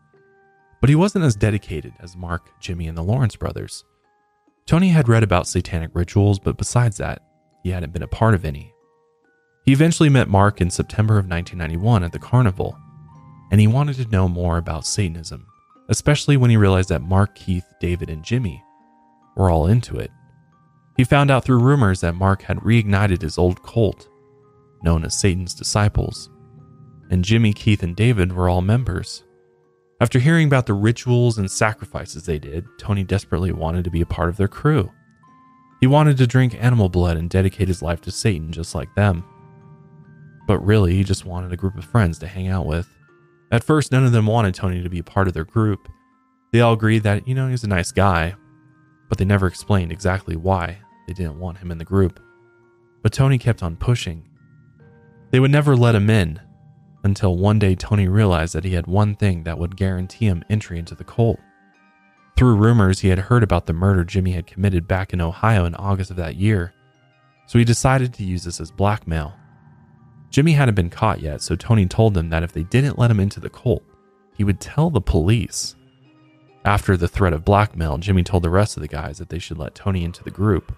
[0.81, 3.85] But he wasn't as dedicated as Mark, Jimmy, and the Lawrence brothers.
[4.67, 7.23] Tony had read about satanic rituals, but besides that,
[7.63, 8.75] he hadn't been a part of any.
[9.65, 12.79] He eventually met Mark in September of 1991 at the carnival,
[13.51, 15.47] and he wanted to know more about Satanism,
[15.89, 18.63] especially when he realized that Mark, Keith, David, and Jimmy
[19.37, 20.11] were all into it.
[20.97, 24.09] He found out through rumors that Mark had reignited his old cult,
[24.83, 26.29] known as Satan's Disciples,
[27.11, 29.25] and Jimmy, Keith, and David were all members.
[30.01, 34.07] After hearing about the rituals and sacrifices they did, Tony desperately wanted to be a
[34.07, 34.93] part of their crew.
[35.81, 39.25] He wanted to drink animal blood and dedicate his life to Satan just like them.
[40.47, 42.89] But really, he just wanted a group of friends to hang out with.
[43.51, 45.89] At first, none of them wanted Tony to be a part of their group.
[46.53, 48.35] They all agreed that, you know, he's a nice guy,
[49.09, 52.21] but they never explained exactly why they didn't want him in the group.
[53.03, 54.29] But Tony kept on pushing.
[55.31, 56.41] They would never let him in
[57.03, 60.79] until one day Tony realized that he had one thing that would guarantee him entry
[60.79, 61.39] into the cult.
[62.37, 65.75] Through rumors, he had heard about the murder Jimmy had committed back in Ohio in
[65.75, 66.73] August of that year,
[67.47, 69.35] so he decided to use this as blackmail.
[70.31, 73.21] Jimmy hadn't been caught yet, so Tony told them that if they didn't let him
[73.21, 73.83] into the cult,
[74.37, 75.75] he would tell the police.
[76.65, 79.59] After the threat of blackmail, Jimmy told the rest of the guys that they should
[79.59, 80.77] let Tony into the group.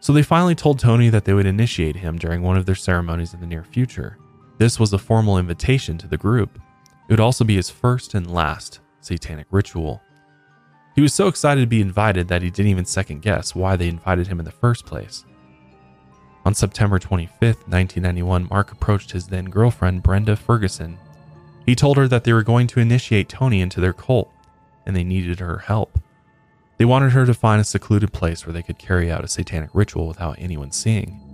[0.00, 3.32] So they finally told Tony that they would initiate him during one of their ceremonies
[3.34, 4.18] in the near future.
[4.58, 6.60] This was a formal invitation to the group.
[7.08, 10.02] It would also be his first and last satanic ritual.
[10.96, 13.86] He was so excited to be invited that he didn't even second guess why they
[13.86, 15.24] invited him in the first place.
[16.44, 20.98] On September 25, 1991, Mark approached his then girlfriend, Brenda Ferguson.
[21.64, 24.28] He told her that they were going to initiate Tony into their cult
[24.86, 26.00] and they needed her help.
[26.78, 29.70] They wanted her to find a secluded place where they could carry out a satanic
[29.72, 31.27] ritual without anyone seeing.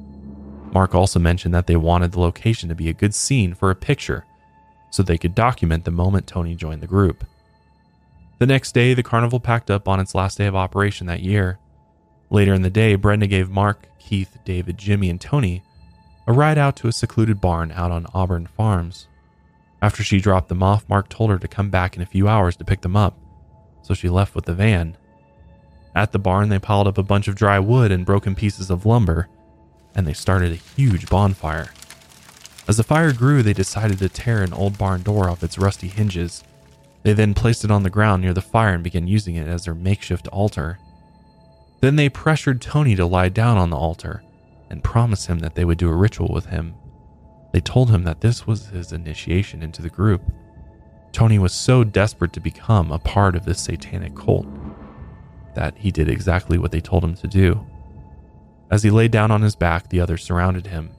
[0.75, 3.77] Mark also mentioned that they wanted the location to be a good scene for a
[3.77, 4.27] picture
[4.91, 7.25] so they could document the moment Tony joined the group.
[8.41, 11.59] The next day, the carnival packed up on its last day of operation that year.
[12.29, 15.63] Later in the day, Brenda gave Mark, Keith, David, Jimmy, and Tony
[16.27, 19.07] a ride out to a secluded barn out on Auburn Farms.
[19.81, 22.57] After she dropped them off, Mark told her to come back in a few hours
[22.57, 23.17] to pick them up,
[23.83, 24.97] so she left with the van.
[25.95, 28.87] At the barn, they piled up a bunch of dry wood and broken pieces of
[28.87, 29.29] lumber
[29.95, 31.71] and they started a huge bonfire.
[32.67, 35.89] As the fire grew, they decided to tear an old barn door off its rusty
[35.89, 36.43] hinges.
[37.03, 39.65] They then placed it on the ground near the fire and began using it as
[39.65, 40.79] their makeshift altar.
[41.81, 44.23] Then they pressured Tony to lie down on the altar
[44.71, 46.75] and promised him that they would do a ritual with him.
[47.53, 50.23] They told him that this was his initiation into the group.
[51.13, 54.47] Tony was so desperate to become a part of this satanic cult
[55.55, 57.65] that he did exactly what they told him to do.
[58.75, 60.91] As he lay down on his back, the others surrounded him.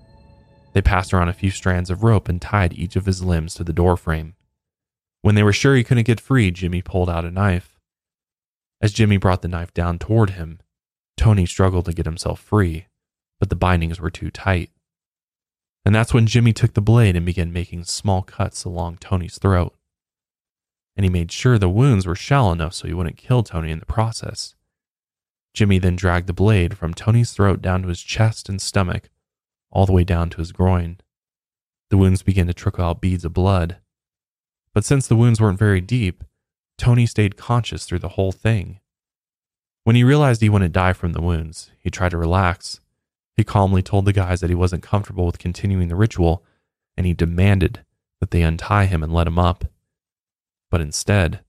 [0.72, 3.66] They passed around a few strands of rope and tied each of his limbs to
[3.66, 4.36] the doorframe.
[5.24, 7.78] When they were sure he couldn't get free, Jimmy pulled out a knife.
[8.82, 10.62] As Jimmy brought the knife down toward him,
[11.18, 12.88] Tony struggled to get himself free,
[13.42, 14.70] but the bindings were too tight.
[15.86, 19.76] And that's when Jimmy took the blade and began making small cuts along Tony's throat.
[20.96, 23.80] And he made sure the wounds were shallow enough so he wouldn't kill Tony in
[23.80, 24.56] the process.
[25.56, 29.10] Jimmy then dragged the blade from Tony's throat down to his chest and stomach,
[29.72, 30.98] all the way down to his groin.
[31.90, 33.78] The wounds began to trickle out beads of blood.
[34.74, 36.26] But since the wounds weren't very deep,
[36.78, 38.82] Tony stayed conscious through the whole thing.
[39.86, 42.82] When he realized he wouldn't die from the wounds, he tried to relax.
[43.38, 46.44] He calmly told the guys that he wasn't comfortable with continuing the ritual,
[46.98, 47.86] and he demanded
[48.20, 49.64] that they untie him and let him up.
[50.70, 51.40] But instead,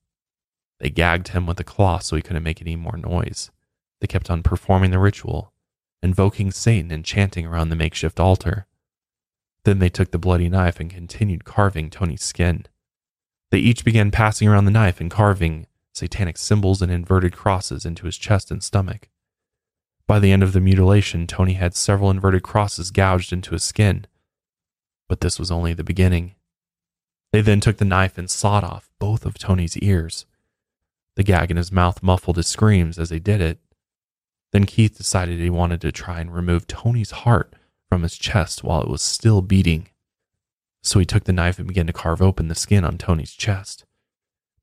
[0.78, 3.50] they gagged him with a cloth so he couldn't make any more noise.
[4.00, 5.52] They kept on performing the ritual,
[6.02, 8.66] invoking Satan and chanting around the makeshift altar.
[9.64, 12.66] Then they took the bloody knife and continued carving Tony's skin.
[13.50, 18.06] They each began passing around the knife and carving satanic symbols and inverted crosses into
[18.06, 19.08] his chest and stomach.
[20.06, 24.06] By the end of the mutilation, Tony had several inverted crosses gouged into his skin.
[25.08, 26.34] But this was only the beginning.
[27.32, 30.26] They then took the knife and sawed off both of Tony's ears.
[31.16, 33.58] The gag in his mouth muffled his screams as they did it.
[34.52, 37.54] Then Keith decided he wanted to try and remove Tony's heart
[37.88, 39.88] from his chest while it was still beating.
[40.82, 43.84] So he took the knife and began to carve open the skin on Tony's chest.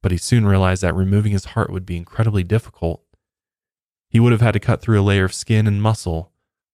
[0.01, 3.03] But he soon realized that removing his heart would be incredibly difficult.
[4.09, 6.31] He would have had to cut through a layer of skin and muscle,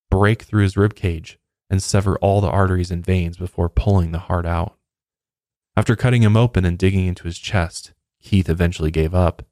[0.09, 1.39] break through his rib cage,
[1.69, 4.75] and sever all the arteries and veins before pulling the heart out.
[5.77, 9.43] After cutting him open and digging into his chest, Keith eventually gave up.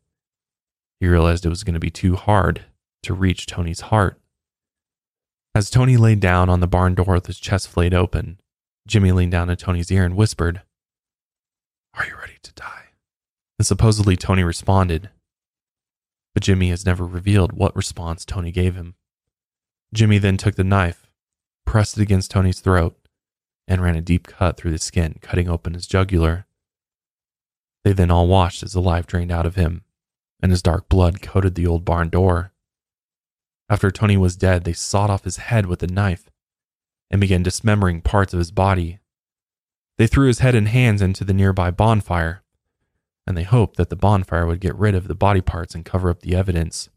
[1.00, 2.66] He realized it was going to be too hard
[3.08, 4.20] to reach Tony's heart.
[5.56, 8.40] As Tony lay down on the barn door with his chest flayed open,
[8.86, 10.62] Jimmy leaned down to Tony's ear and whispered,
[11.96, 12.90] Are you ready to die?
[13.58, 15.10] And supposedly Tony responded.
[16.34, 18.96] But Jimmy has never revealed what response Tony gave him.
[19.94, 21.10] Jimmy then took the knife,
[21.66, 22.98] pressed it against Tony's throat,
[23.70, 26.46] and ran a deep cut through the skin, cutting open his jugular.
[27.86, 29.86] They then all watched as the life drained out of him,
[30.42, 32.52] and his dark blood coated the old barn door.
[33.70, 36.30] After Tony was dead, they sawed off his head with a knife
[37.10, 39.00] and began dismembering parts of his body.
[39.98, 42.44] They threw his head and hands into the nearby bonfire,
[43.26, 46.10] and they hoped that the bonfire would get rid of the body parts and cover
[46.10, 46.90] up the evidence.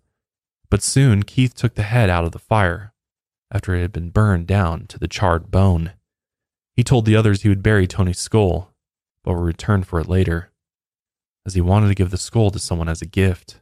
[0.68, 2.92] But soon Keith took the head out of the fire
[3.50, 5.92] after it had been burned down to the charred bone.
[6.76, 8.72] He told the others he would bury Tony's skull,
[9.24, 10.52] but would return for it later,
[11.44, 13.60] as he wanted to give the skull to someone as a gift.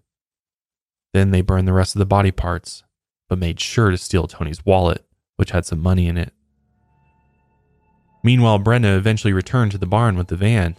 [1.15, 2.85] Then they burned the rest of the body parts,
[3.29, 5.05] but made sure to steal Tony's wallet,
[5.37, 6.33] which had some money in it.
[8.25, 10.77] Meanwhile, Brenda eventually returned to the barn with the van.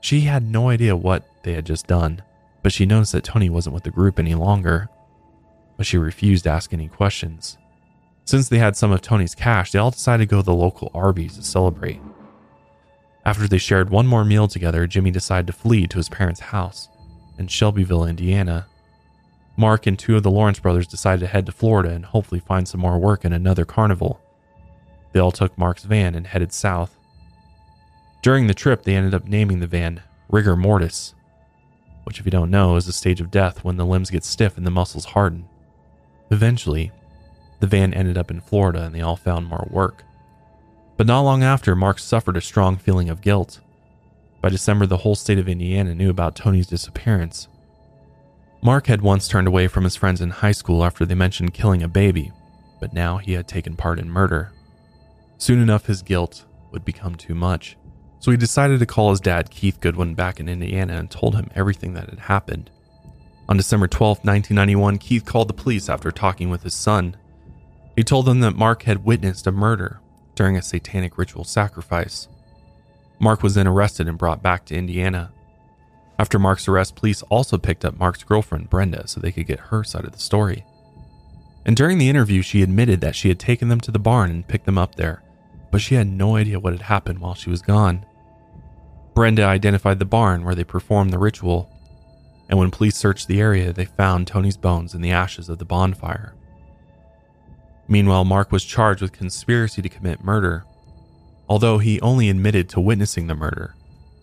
[0.00, 2.22] She had no idea what they had just done,
[2.62, 4.88] but she noticed that Tony wasn't with the group any longer.
[5.76, 7.56] But she refused to ask any questions.
[8.24, 10.90] Since they had some of Tony's cash, they all decided to go to the local
[10.94, 12.00] Arby's to celebrate.
[13.24, 16.88] After they shared one more meal together, Jimmy decided to flee to his parents' house
[17.38, 18.66] in Shelbyville, Indiana.
[19.60, 22.66] Mark and two of the Lawrence brothers decided to head to Florida and hopefully find
[22.66, 24.18] some more work in another carnival.
[25.12, 26.96] They all took Mark's van and headed south.
[28.22, 31.14] During the trip, they ended up naming the van Rigor Mortis,
[32.04, 34.56] which, if you don't know, is a stage of death when the limbs get stiff
[34.56, 35.46] and the muscles harden.
[36.30, 36.90] Eventually,
[37.60, 40.04] the van ended up in Florida and they all found more work.
[40.96, 43.60] But not long after, Mark suffered a strong feeling of guilt.
[44.40, 47.48] By December, the whole state of Indiana knew about Tony's disappearance.
[48.62, 51.82] Mark had once turned away from his friends in high school after they mentioned killing
[51.82, 52.30] a baby,
[52.78, 54.52] but now he had taken part in murder.
[55.38, 57.78] Soon enough, his guilt would become too much,
[58.18, 61.50] so he decided to call his dad, Keith Goodwin, back in Indiana and told him
[61.54, 62.70] everything that had happened.
[63.48, 67.16] On December 12, 1991, Keith called the police after talking with his son.
[67.96, 70.00] He told them that Mark had witnessed a murder
[70.34, 72.28] during a satanic ritual sacrifice.
[73.18, 75.32] Mark was then arrested and brought back to Indiana.
[76.20, 79.82] After Mark's arrest, police also picked up Mark's girlfriend, Brenda, so they could get her
[79.82, 80.64] side of the story.
[81.64, 84.46] And during the interview, she admitted that she had taken them to the barn and
[84.46, 85.22] picked them up there
[85.70, 88.04] but she had no idea what had happened while she was gone.
[89.14, 91.70] Brenda identified the barn where they performed the ritual,
[92.48, 95.64] and when police searched the area, they found Tony's bones in the ashes of the
[95.64, 96.34] bonfire.
[97.88, 100.64] Meanwhile, Mark was charged with conspiracy to commit murder,
[101.48, 103.74] although he only admitted to witnessing the murder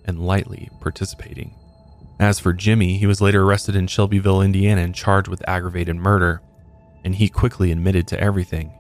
[0.06, 1.54] and lightly participating.
[2.20, 6.42] As for Jimmy, he was later arrested in Shelbyville, Indiana, and charged with aggravated murder,
[7.04, 8.74] and he quickly admitted to everything.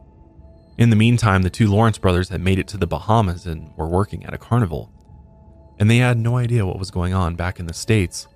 [0.77, 3.87] In the meantime, the two Lawrence brothers had made it to the Bahamas and were
[3.87, 4.91] working at a carnival.
[5.79, 8.27] And they had no idea what was going on back in the States.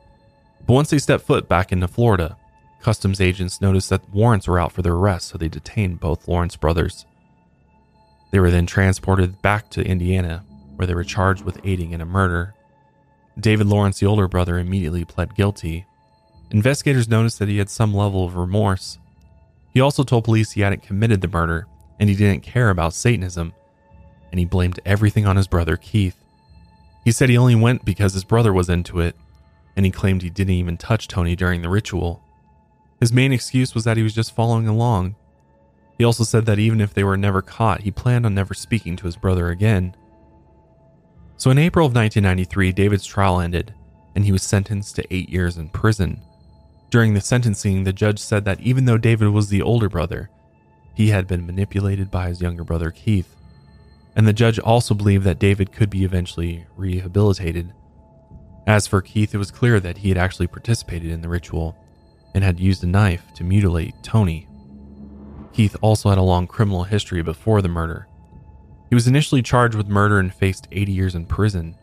[0.65, 2.37] But once they stepped foot back into Florida,
[2.81, 6.55] customs agents noticed that warrants were out for their arrest, so they detained both Lawrence
[6.55, 7.05] brothers.
[8.31, 10.43] They were then transported back to Indiana,
[10.75, 12.53] where they were charged with aiding in a murder.
[13.39, 15.85] David Lawrence, the older brother, immediately pled guilty.
[16.51, 18.97] Investigators noticed that he had some level of remorse.
[19.73, 21.67] He also told police he hadn't committed the murder
[22.01, 23.53] and he didn't care about Satanism,
[24.31, 26.17] and he blamed everything on his brother Keith.
[27.05, 29.15] He said he only went because his brother was into it,
[29.75, 32.23] and he claimed he didn't even touch Tony during the ritual.
[32.99, 35.15] His main excuse was that he was just following along.
[35.99, 38.95] He also said that even if they were never caught, he planned on never speaking
[38.95, 39.95] to his brother again.
[41.41, 43.73] So in April of 1993, David's trial ended,
[44.13, 46.21] and he was sentenced to eight years in prison.
[46.91, 50.29] During the sentencing, the judge said that even though David was the older brother,
[50.93, 53.35] he had been manipulated by his younger brother Keith,
[54.15, 57.73] and the judge also believed that David could be eventually rehabilitated.
[58.67, 61.75] As for Keith, it was clear that he had actually participated in the ritual
[62.35, 64.47] and had used a knife to mutilate Tony.
[65.53, 68.07] Keith also had a long criminal history before the murder.
[68.91, 71.75] He was initially charged with murder and faced 80 years in prison,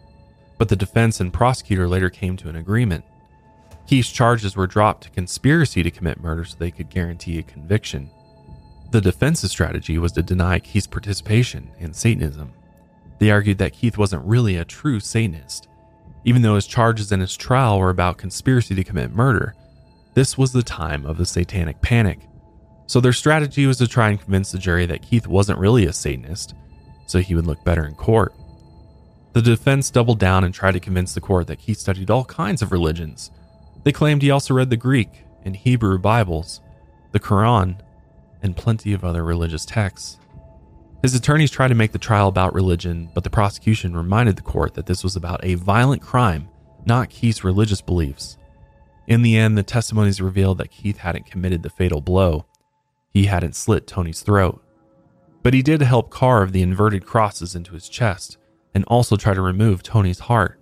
[0.59, 3.03] but the defense and prosecutor later came to an agreement.
[3.87, 8.11] Keith's charges were dropped to conspiracy to commit murder so they could guarantee a conviction.
[8.91, 12.53] The defense's strategy was to deny Keith's participation in Satanism.
[13.21, 15.67] They argued that Keith wasn't really a true Satanist.
[16.27, 19.55] Even though his charges and his trial were about conspiracy to commit murder,
[20.13, 22.21] this was the time of the satanic panic.
[22.87, 25.93] So their strategy was to try and convince the jury that Keith wasn't really a
[25.95, 26.55] Satanist,
[27.09, 28.33] so he would look better in court.
[29.33, 32.63] The defense doubled down and tried to convince the court that Keith studied all kinds
[32.63, 33.31] of religions.
[33.85, 36.61] They claimed he also read the Greek and Hebrew Bibles,
[37.13, 37.81] the Quran,
[38.43, 40.19] and plenty of other religious texts.
[41.03, 44.75] His attorneys tried to make the trial about religion, but the prosecution reminded the court
[44.75, 46.49] that this was about a violent crime,
[46.85, 48.37] not Keith's religious beliefs.
[49.07, 52.47] In the end, the testimonies revealed that Keith hadn't committed the fatal blow.
[53.11, 54.63] He hadn't slit Tony's throat.
[55.49, 58.37] But he did help carve the inverted crosses into his chest
[58.75, 60.61] and also try to remove Tony's heart.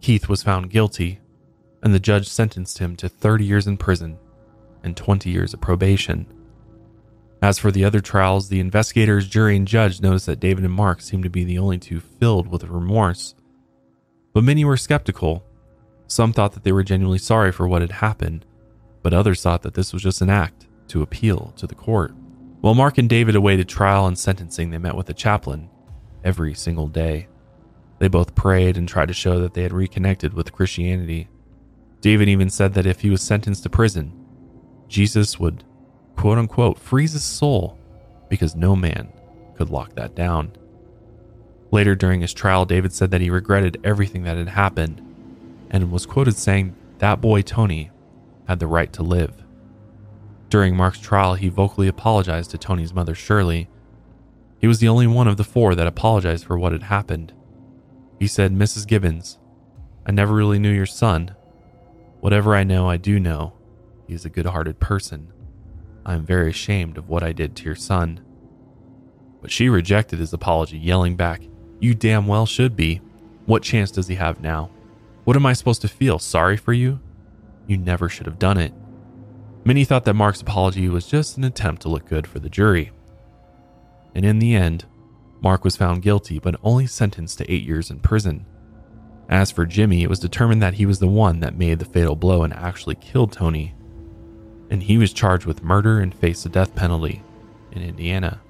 [0.00, 1.18] Keith was found guilty,
[1.82, 4.16] and the judge sentenced him to 30 years in prison
[4.84, 6.32] and 20 years of probation.
[7.42, 11.00] As for the other trials, the investigators, jury, and judge noticed that David and Mark
[11.00, 13.34] seemed to be the only two filled with remorse.
[14.32, 15.44] But many were skeptical.
[16.06, 18.46] Some thought that they were genuinely sorry for what had happened,
[19.02, 22.14] but others thought that this was just an act to appeal to the court.
[22.60, 25.70] While Mark and David awaited trial and sentencing, they met with a chaplain
[26.22, 27.28] every single day.
[27.98, 31.28] They both prayed and tried to show that they had reconnected with Christianity.
[32.02, 34.12] David even said that if he was sentenced to prison,
[34.88, 35.64] Jesus would,
[36.16, 37.78] quote unquote, freeze his soul
[38.28, 39.10] because no man
[39.56, 40.52] could lock that down.
[41.70, 45.00] Later during his trial, David said that he regretted everything that had happened
[45.70, 47.90] and was quoted saying that boy Tony
[48.46, 49.44] had the right to live.
[50.50, 53.68] During Mark's trial, he vocally apologized to Tony's mother, Shirley.
[54.58, 57.32] He was the only one of the four that apologized for what had happened.
[58.18, 58.86] He said, Mrs.
[58.86, 59.38] Gibbons,
[60.04, 61.36] I never really knew your son.
[62.18, 63.52] Whatever I know, I do know.
[64.08, 65.32] He is a good hearted person.
[66.04, 68.20] I am very ashamed of what I did to your son.
[69.40, 71.42] But she rejected his apology, yelling back,
[71.78, 73.00] You damn well should be.
[73.46, 74.70] What chance does he have now?
[75.22, 76.18] What am I supposed to feel?
[76.18, 76.98] Sorry for you?
[77.68, 78.74] You never should have done it.
[79.64, 82.92] Many thought that Mark's apology was just an attempt to look good for the jury.
[84.14, 84.86] And in the end,
[85.42, 88.46] Mark was found guilty but only sentenced to eight years in prison.
[89.28, 92.16] As for Jimmy, it was determined that he was the one that made the fatal
[92.16, 93.74] blow and actually killed Tony.
[94.70, 97.22] And he was charged with murder and faced the death penalty
[97.70, 98.40] in Indiana.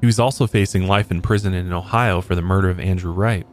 [0.00, 3.46] He was also facing life in prison in Ohio for the murder of Andrew Wright.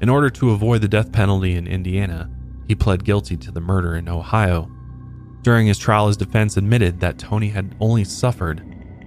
[0.00, 2.30] In order to avoid the death penalty in Indiana,
[2.68, 4.70] he pled guilty to the murder in Ohio
[5.42, 8.62] during his trial, his defense admitted that Tony had only suffered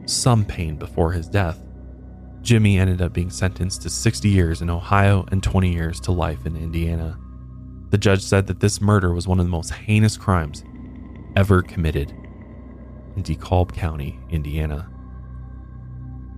[0.06, 1.64] some pain before his death.
[2.42, 6.46] Jimmy ended up being sentenced to 60 years in Ohio and 20 years to life
[6.46, 7.20] in Indiana.
[7.90, 10.64] The judge said that this murder was one of the most heinous crimes
[11.36, 12.12] ever committed
[13.16, 14.90] in DeKalb County, Indiana.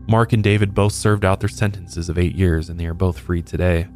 [0.07, 3.17] Mark and David both served out their sentences of eight years and they are both
[3.17, 3.87] free today.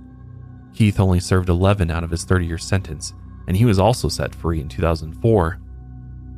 [0.73, 3.13] Keith only served 11 out of his 30 year sentence,
[3.47, 5.59] and he was also set free in 2004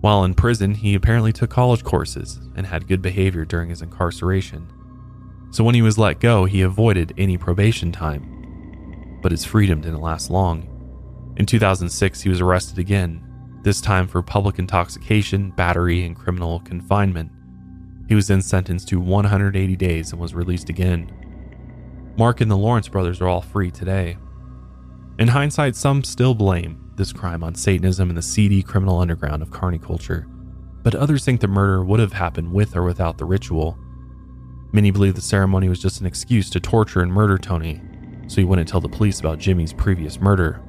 [0.01, 4.71] while in prison, he apparently took college courses and had good behavior during his incarceration.
[5.51, 9.19] So when he was let go, he avoided any probation time.
[9.21, 10.67] But his freedom didn't last long.
[11.37, 13.25] In 2006, he was arrested again,
[13.63, 17.31] this time for public intoxication, battery, and criminal confinement.
[18.07, 21.11] He was then sentenced to 180 days and was released again.
[22.17, 24.17] Mark and the Lawrence brothers are all free today.
[25.19, 29.51] In hindsight, some still blame this crime on Satanism and the seedy criminal underground of
[29.51, 30.25] carny culture,
[30.81, 33.77] but others think the murder would have happened with or without the ritual.
[34.71, 37.81] Many believe the ceremony was just an excuse to torture and murder Tony,
[38.27, 40.61] so he wouldn't tell the police about Jimmy's previous murder.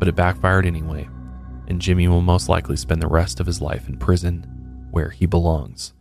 [0.00, 1.08] But it backfired anyway,
[1.68, 5.24] and Jimmy will most likely spend the rest of his life in prison where he
[5.24, 5.92] belongs.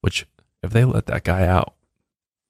[0.00, 0.26] Which,
[0.60, 1.74] if they let that guy out,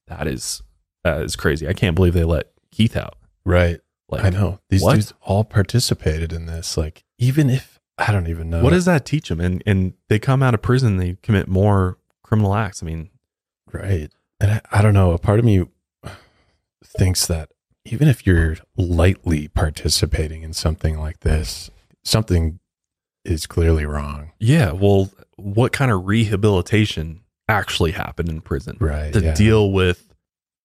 [0.07, 0.63] that is
[1.05, 1.69] that is crazy.
[1.69, 3.17] I can't believe they let Keith out.
[3.45, 3.81] Right.
[4.09, 4.95] Like, I know these what?
[4.95, 6.77] dudes all participated in this.
[6.77, 9.41] Like, even if I don't even know, what does that teach them?
[9.41, 12.83] And and they come out of prison, they commit more criminal acts.
[12.83, 13.11] I mean,
[13.73, 14.11] right?
[14.41, 15.13] And I, I don't know.
[15.13, 15.65] A part of me
[16.85, 17.51] thinks that
[17.85, 21.71] even if you're lightly participating in something like this,
[22.05, 22.59] something
[23.25, 24.33] is clearly wrong.
[24.39, 24.73] Yeah.
[24.73, 28.77] Well, what kind of rehabilitation actually happened in prison?
[28.81, 29.13] Right.
[29.13, 29.35] To yeah.
[29.35, 30.13] deal with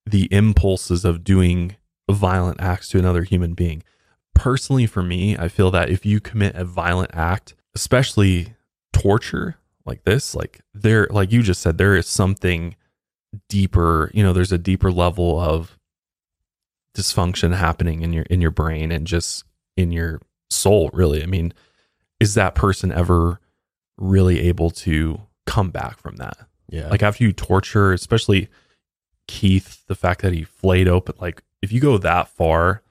[0.05, 1.75] the impulses of doing
[2.13, 3.83] violent acts to another human being.
[4.33, 8.55] Personally, for me, I feel that if you commit a violent act, especially
[8.93, 12.75] torture like this, like there, like you just said, there is something
[13.49, 15.77] deeper, you know, there's a deeper level of
[16.95, 19.43] dysfunction happening in your in your brain and just
[19.77, 21.23] in your soul really.
[21.23, 21.53] I mean
[22.19, 23.39] is that person ever
[23.97, 26.37] really able to come back from that?
[26.69, 26.89] Yeah.
[26.89, 28.49] Like after you torture especially
[29.27, 32.81] keith the fact that he flayed open like if you go that far,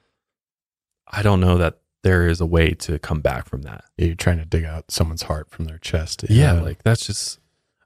[1.07, 3.83] I don't know that there is a way to come back from that.
[3.97, 6.25] Yeah, you're trying to dig out someone's heart from their chest.
[6.29, 7.39] Yeah, like that's just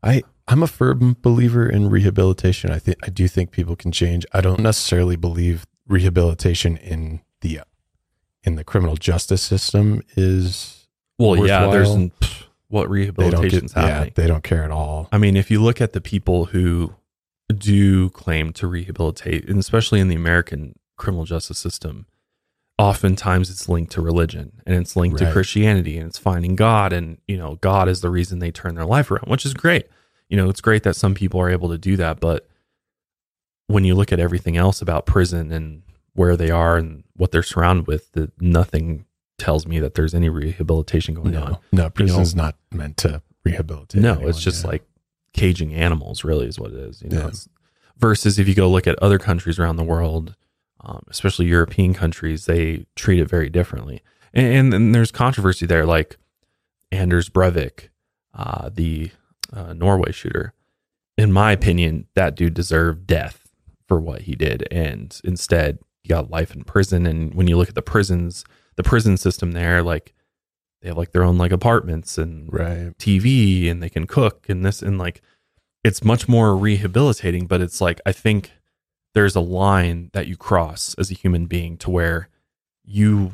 [0.04, 2.72] I I'm a firm believer in rehabilitation.
[2.72, 4.26] I think I do think people can change.
[4.32, 7.62] I don't necessarily believe rehabilitation in the
[8.44, 10.88] in the criminal justice system is
[11.18, 11.48] well, worthwhile.
[11.48, 11.72] yeah.
[11.72, 12.12] There's
[12.68, 14.14] what rehabilitation's get, happening.
[14.16, 15.10] Yeah, they don't care at all.
[15.12, 16.94] I mean, if you look at the people who
[17.54, 22.06] do claim to rehabilitate, and especially in the American criminal justice system,
[22.78, 25.28] oftentimes it's linked to religion and it's linked right.
[25.28, 28.76] to Christianity and it's finding God and you know God is the reason they turn
[28.76, 29.88] their life around, which is great.
[30.30, 32.48] You know, it's great that some people are able to do that, but
[33.68, 35.84] when you look at everything else about prison and
[36.14, 39.06] where they are and what they're surrounded with, that nothing
[39.38, 39.80] tells me
[45.36, 45.76] that there's any rehabilitation going on.
[45.76, 45.76] No, no, prison's not meant to rehabilitate.
[45.76, 45.76] No, anyone, it's just yeah.
[45.76, 47.02] like caging animals, really, is what it is.
[47.02, 47.32] You know, Yeah.
[47.98, 50.36] versus if you go look at other countries around the world,
[50.82, 54.02] um, especially European countries, they treat it very differently.
[54.34, 56.18] And, and, and there's controversy there, like
[56.92, 57.90] Anders Breivik,
[58.34, 59.12] uh, the
[59.54, 60.54] uh, Norway shooter.
[61.18, 63.48] In my opinion, that dude deserved death
[63.88, 67.06] for what he did, and instead he got life in prison.
[67.06, 68.44] And when you look at the prisons,
[68.76, 70.14] the prison system there, like
[70.86, 72.96] they have like their own like apartments and right.
[73.00, 75.24] TV and they can cook and this and like
[75.84, 78.52] it's much more rehabilitating, but it's like I think
[79.16, 82.30] there's a line that you cross as a human being to where
[82.84, 83.34] you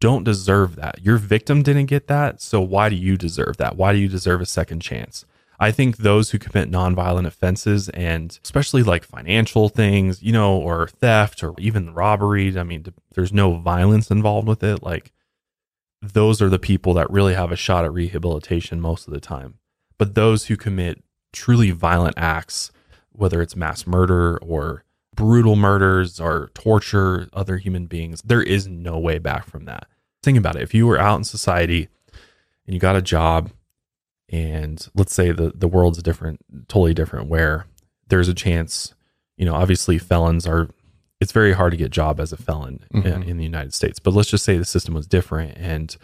[0.00, 1.00] don't deserve that.
[1.02, 3.76] Your victim didn't get that, so why do you deserve that?
[3.76, 5.24] Why do you deserve a second chance?
[5.58, 10.86] I think those who commit nonviolent offenses and especially like financial things, you know, or
[10.86, 14.84] theft or even robbery, I mean, there's no violence involved with it.
[14.84, 15.10] Like
[16.12, 19.54] those are the people that really have a shot at rehabilitation most of the time.
[19.98, 21.02] But those who commit
[21.32, 22.70] truly violent acts,
[23.12, 24.84] whether it's mass murder or
[25.14, 29.86] brutal murders or torture other human beings, there is no way back from that.
[30.22, 30.62] Think about it.
[30.62, 31.88] If you were out in society
[32.66, 33.50] and you got a job,
[34.28, 37.66] and let's say the, the world's different, totally different, where
[38.08, 38.94] there's a chance,
[39.36, 40.68] you know, obviously felons are,
[41.20, 43.26] it's very hard to get a job as a felon in, Mhm.
[43.26, 43.98] in the United States.
[43.98, 45.96] But let's just say the system was different and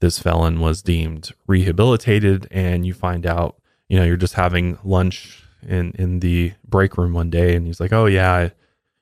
[0.00, 3.56] this felon was deemed rehabilitated and you find out,
[3.88, 7.80] you know, you're just having lunch in, in the break room one day and he's
[7.80, 8.52] like, oh yeah, I,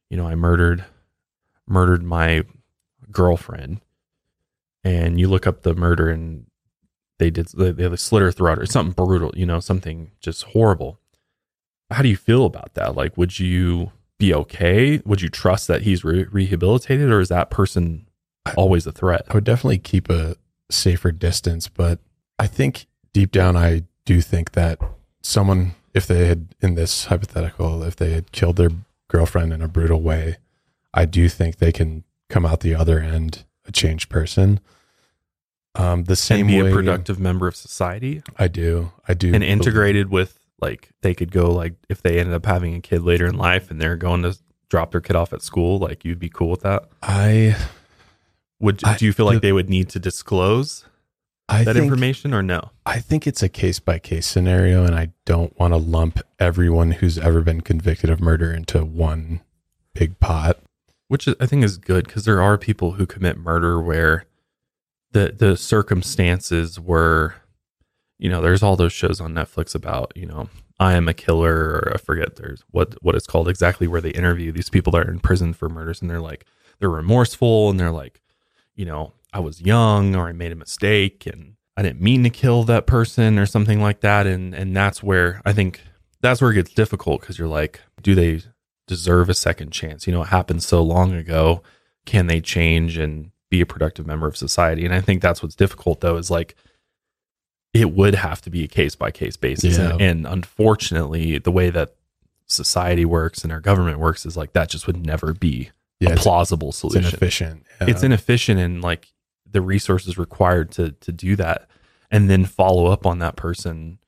[0.09, 0.85] you know, I murdered,
[1.67, 2.45] murdered my
[3.11, 3.81] girlfriend.
[4.85, 6.47] And you look up the murder and
[7.19, 10.99] they did, they, they slit her throat or something brutal, you know, something just horrible.
[11.91, 12.95] How do you feel about that?
[12.97, 15.01] Like, would you be okay?
[15.05, 18.07] Would you trust that he's re- rehabilitated or is that person
[18.57, 19.23] always a threat?
[19.29, 20.37] I would definitely keep a
[20.71, 21.99] safer distance, but
[22.39, 24.79] I think deep down, I do think that
[25.23, 28.71] someone, if they had, in this hypothetical, if they had killed their
[29.09, 30.37] girlfriend in a brutal way,
[30.95, 34.61] I do think they can come out the other end a changed person.
[35.75, 39.27] Um, the same and be way a productive member of society I do, I do,
[39.29, 42.81] and believe- integrated with like they could go like if they ended up having a
[42.81, 44.37] kid later in life and they're going to
[44.71, 47.57] drop their kid off at school like you'd be cool with that I,
[48.59, 50.85] would I- do you feel like the- they would need to disclose
[51.49, 54.95] I that think, information or no I think it's a case by case scenario, and
[54.97, 59.43] I don't want to lump everyone who's ever been convicted of murder into one
[59.95, 60.59] big pot.
[61.09, 64.25] which i think is good because there are people who commit murder where
[65.13, 67.37] the the circumstances were
[68.19, 70.49] you know there's all those shows on netflix about you know
[70.81, 74.11] i am a killer or i forget there's what what it's called exactly where they
[74.11, 76.45] interview these people that are in prison for murders and they're like
[76.79, 78.21] they're remorseful and they're like
[78.75, 82.31] you know i was young or i made a mistake and i didn't mean to
[82.31, 84.27] kill that person or something like that.
[84.27, 85.81] And and that's where i think
[86.21, 88.43] that's where it gets difficult because you're like do they
[88.87, 90.07] deserve a second chance?
[90.07, 91.63] You know it happened so long ago.
[92.05, 94.85] Can they change and be a productive member of society?
[94.85, 96.55] And i think that's what's difficult though is like
[97.81, 99.91] it would have to be a case by case basis Yeah.
[99.93, 101.95] and, and unfortunately the way that
[102.47, 105.71] society works and our government works is like that just would never be
[106.01, 107.65] Yeah, a plausible it's inefficient.
[107.81, 107.89] Yeah.
[107.91, 109.13] it's inefficient and like
[109.51, 111.69] the resources required to to do that
[112.11, 113.99] and then follow up on that person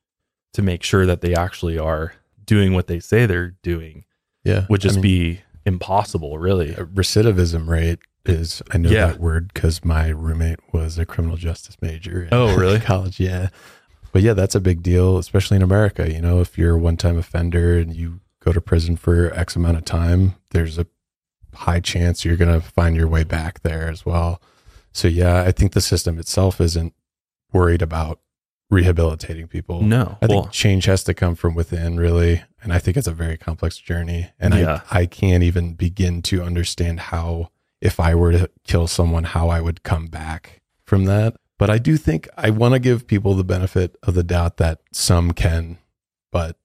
[0.53, 2.13] to make sure that they actually are
[2.45, 4.05] doing what they say they're doing
[4.45, 8.63] yeah, would just I mean, be impossible really recidivism rate is.
[8.73, 9.07] I know Yeah.
[9.07, 12.23] that word because my roommate was a criminal justice major.
[12.25, 12.79] in Oh, really?
[12.93, 13.49] college, yeah.
[14.13, 16.11] But yeah, that's a big deal, especially in America.
[16.11, 19.77] You know, if you're a one-time offender and you go to prison for X amount
[19.77, 20.87] of time, there's a
[21.55, 24.41] high chance you're going to find your way back there as well.
[24.93, 26.95] So yeah, I think the system itself isn't
[27.53, 28.21] worried about
[28.71, 29.83] rehabilitating people.
[29.83, 32.43] no I well think change has to come from within, really.
[32.63, 34.31] And I think it's a very complex journey.
[34.39, 34.83] And Yeah.
[34.91, 37.51] I, I can't even begin to understand how,
[37.81, 41.37] if I were to kill someone, how I would come back from that.
[41.59, 44.81] But I do think I want to give people the benefit of the doubt that
[44.93, 45.79] some can,
[46.31, 46.57] but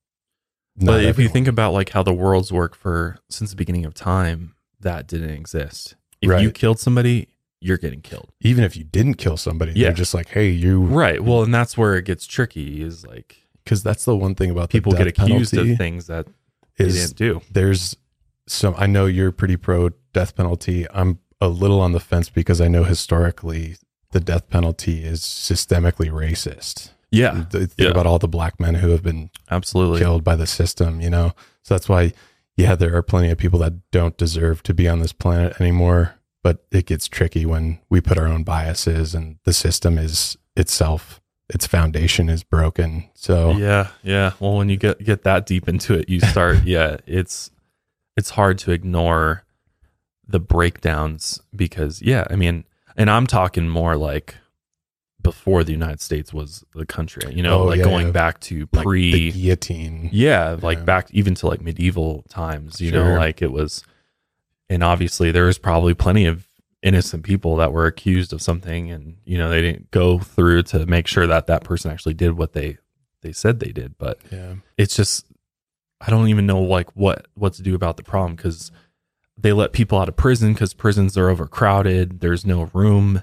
[0.75, 3.85] not but if you think about like how the worlds work for since the beginning
[3.85, 5.95] of time that didn't exist.
[6.21, 8.29] If you killed somebody you're getting killed.
[8.41, 9.87] Even if you didn't kill somebody, Yeah.
[9.87, 11.23] they're just like, hey, you, right.
[11.23, 14.69] Well and that's where it gets tricky is like because that's the one thing about
[14.69, 16.27] the people get accused of things that
[16.77, 17.41] they is didn't do.
[17.51, 17.95] there's
[18.47, 20.85] some I know you're pretty pro death penalty.
[20.93, 23.75] I'm a little on the fence because I know historically
[24.11, 26.91] the death penalty is systemically racist.
[27.11, 27.89] yeah Think Yeah.
[27.89, 31.33] about all the black men who have been absolutely killed by the system, you know.
[31.63, 32.13] So that's why
[32.55, 36.15] yeah, there are plenty of people that don't deserve to be on this planet anymore.
[36.43, 41.19] But it gets tricky when we put our own biases and the system is itself,
[41.49, 43.09] its foundation is broken.
[43.15, 44.33] So Yeah, yeah.
[44.39, 47.49] Well, when you get get that deep into it, you start yeah, it's
[48.17, 49.42] it's hard to ignore
[50.27, 52.63] the breakdowns because yeah, I mean,
[52.95, 54.35] and I'm talking more like
[55.21, 58.11] before the United States was the country, you know, Oh, like yeah, going yeah.
[58.11, 60.09] back to like pre the guillotine.
[60.11, 60.83] Yeah, like Yeah.
[60.85, 63.83] back even to like medieval times, you know, like it was
[64.69, 66.47] and obviously there was probably plenty of
[66.81, 70.85] innocent people that were accused of something and you know they didn't go through to
[70.85, 72.77] make sure that that person actually did what they
[73.21, 74.55] they said they did, but Yeah.
[74.77, 75.25] it's just
[76.01, 78.71] I don't even know like what what to do about the problem cuz
[79.37, 83.21] they let people out of prison cuz prisons are overcrowded, there's no room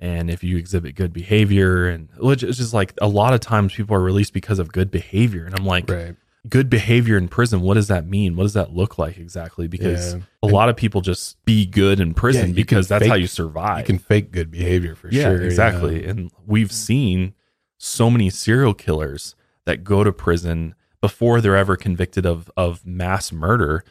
[0.00, 3.72] and if you exhibit good behavior and which is just like a lot of times
[3.74, 6.16] people are released because of good behavior and I'm like Right.
[6.48, 10.14] good behavior in prison what does that mean what does that look like exactly because
[10.14, 10.20] Yeah.
[10.42, 13.78] a lot of people just be good in prison Yeah, because that's how you survive
[13.78, 15.42] You can fake good behavior for yeah sure.
[15.42, 17.34] exactly and we've seen
[17.78, 19.36] so many serial killers
[19.66, 23.84] that go to prison before they're ever convicted of of mass murder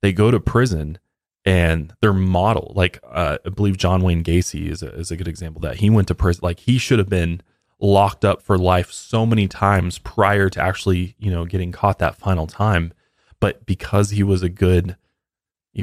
[0.00, 0.98] they go to prison
[1.46, 5.28] and they're model like uh, i believe john wayne gacy is a, is a good
[5.28, 5.76] example that.
[5.76, 7.40] He went to prison like he should have been
[7.78, 12.16] locked up for life so many times prior to actually you know getting caught that
[12.16, 12.92] final time.
[13.38, 14.96] But because he was a good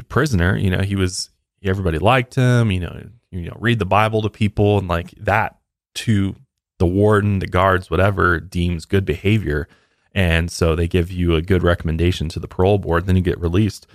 [0.08, 1.30] prisoner you know he was
[1.62, 3.00] everybody liked him you know
[3.30, 5.56] you know read the bible to people and like that
[5.94, 6.34] to
[6.78, 9.66] the warden the guards whatever deems good behavior.
[10.16, 13.40] And so they give you a good recommendation to the parole board then you get
[13.40, 13.86] released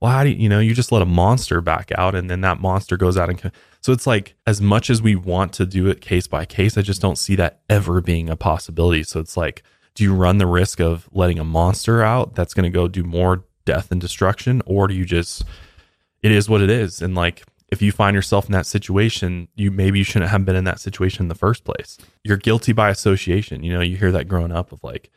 [0.00, 2.40] well how do you, you know you just let a monster back out and then
[2.40, 5.86] that monster goes out and so it's like as much as we want to do
[5.86, 9.02] it case by case i just don't see that ever being a possibility.
[9.02, 9.62] So it's like
[9.94, 13.02] do you run the risk of letting a monster out that's going to go do
[13.02, 14.62] more death and destruction?
[14.64, 15.44] Or do you just
[16.22, 17.02] it is what it is.
[17.02, 20.56] And like if you find yourself in that situation you maybe you shouldn't have been
[20.56, 21.98] in that situation in the first place.
[22.24, 23.62] You're guilty by association.
[23.62, 25.10] You know you hear that growing up of like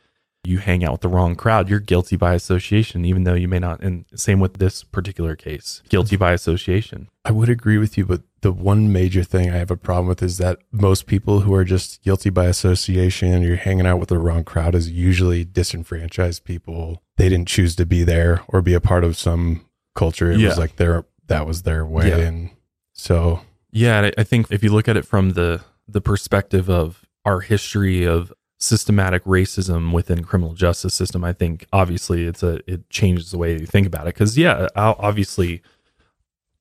[0.44, 3.58] you hang out with the wrong crowd you're guilty by association even though you may
[3.60, 8.04] not and same with this particular case guilty by association I would agree with you,
[8.04, 11.54] but the one major thing I have a problem with is that most people who
[11.54, 16.42] are just guilty by association, you're hanging out with the wrong crowd, is usually disenfranchised
[16.42, 17.00] people.
[17.18, 19.64] They didn't choose to be there or be a part of some
[19.94, 20.32] culture.
[20.32, 20.48] It Yeah.
[20.48, 22.16] was like their that was their way, Yeah.
[22.26, 22.50] and
[22.92, 26.68] so Yeah, and I- I think if you look at it from the the perspective
[26.68, 28.32] of our history of
[28.62, 33.52] systematic racism within criminal justice system, I think obviously it's a it changes the way
[33.58, 34.14] you think about it.
[34.14, 35.62] Because yeah, obviously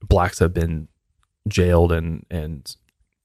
[0.01, 0.87] blacks have been
[1.47, 2.75] jailed and and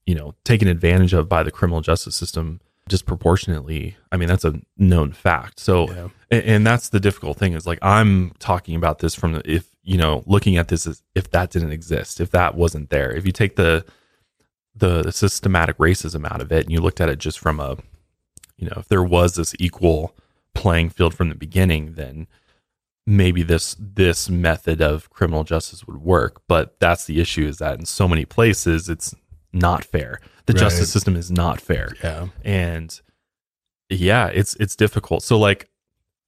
[0.05, 3.97] you know taken advantage of by the criminal justice system disproportionately.
[4.11, 5.59] I mean that's a known fact.
[5.59, 6.07] So yeah.
[6.29, 9.69] and, and that's the difficult thing is like i'm talking about this from the, if
[9.83, 13.25] you know looking at this as if that didn't exist if that wasn't there if
[13.25, 13.85] you take the
[14.75, 17.77] the systematic racism out of it and you looked at it just from a
[18.57, 20.15] you know if there was this equal
[20.53, 22.27] playing field from the beginning then
[23.05, 26.41] maybe this this method of criminal justice would work.
[26.47, 29.15] But that's the issue is that in so many places it's
[29.53, 30.19] not fair.
[30.45, 30.59] The Right.
[30.59, 31.93] justice system is not fair.
[32.03, 32.99] Yeah, and
[33.89, 35.23] yeah it's it's difficult.
[35.23, 35.69] So like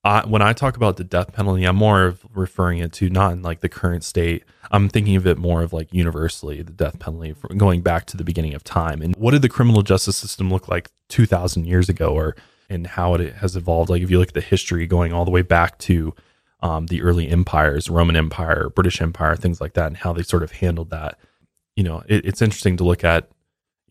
[0.03, 3.33] I, when i talk about the death penalty i'm more of referring it to not
[3.33, 4.43] in like the current state.
[4.71, 8.23] I'm thinking of it more of like universally the death penalty going back to the
[8.23, 9.01] beginning of time.
[9.01, 12.35] And what did the criminal justice system look like 2000 years ago or
[12.69, 13.89] and how it has evolved?
[13.89, 16.13] Like if you look at the history going all the way back to
[16.61, 20.43] um, the early empires roman empire british empire things like that and how they sort
[20.43, 21.17] of handled that
[21.77, 23.29] you know it, it's interesting to look at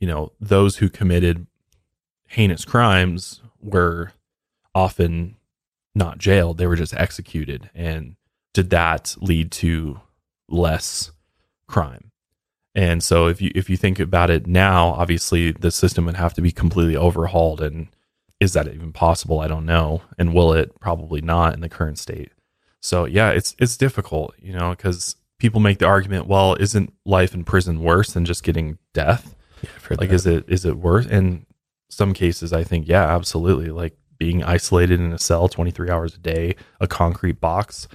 [0.00, 1.46] you know those who committed
[2.26, 4.12] heinous crimes were
[4.74, 5.37] often
[5.98, 7.68] not jailed they were just executed.
[7.74, 8.16] And
[8.54, 10.00] did that lead to
[10.48, 11.12] less
[11.66, 12.10] crime?
[12.74, 16.34] And so if you if you think about it now obviously the system would have
[16.34, 17.60] to be completely overhauled.
[17.60, 17.88] And
[18.40, 19.40] is that even possible?
[19.40, 20.02] I don't know.
[20.16, 20.78] And will it?
[20.80, 22.30] Probably not in the current state.
[22.80, 27.34] So yeah it's it's difficult you know because people make the argument well isn't life
[27.34, 29.34] in prison worse than just getting death?
[29.62, 30.14] Yeah like that.
[30.14, 31.06] is it is it worse?
[31.06, 31.44] in
[31.90, 33.70] some cases i think yeah absolutely.
[33.70, 37.88] Like being isolated in a cell 23 hours a day a concrete box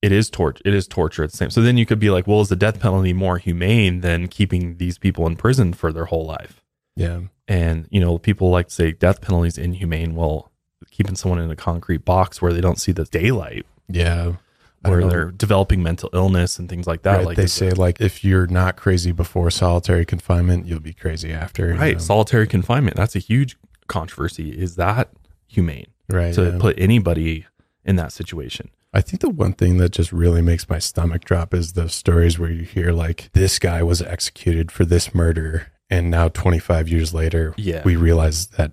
[0.00, 2.26] it is torture it is torture at the same so then you could be like
[2.26, 6.06] well is the death penalty more humane than keeping these people in prison for their
[6.06, 6.62] whole life?
[6.96, 10.14] Yeah, and you know people like to say death penalty is inhumane.
[10.14, 10.50] Well
[10.90, 13.66] keeping someone in a concrete box where they don't see the daylight.
[13.88, 14.34] Yeah.
[14.82, 18.24] Where they're developing mental illness and things like that Right, like they say like if
[18.24, 21.68] you're not crazy before solitary confinement, you'll be crazy after.
[21.68, 21.94] you right.
[21.94, 21.98] know?
[21.98, 22.96] solitary confinement.
[22.96, 23.56] That's a huge
[23.88, 25.10] controversy is that
[25.46, 26.34] humane right.
[26.34, 26.58] to yeah.
[26.58, 27.46] put anybody
[27.84, 31.52] in that situation I think the one thing that just really makes my stomach drop
[31.52, 36.10] is those stories where you hear like this guy was executed for this murder and
[36.10, 37.82] now 25 years later Yeah.
[37.84, 38.72] we realize that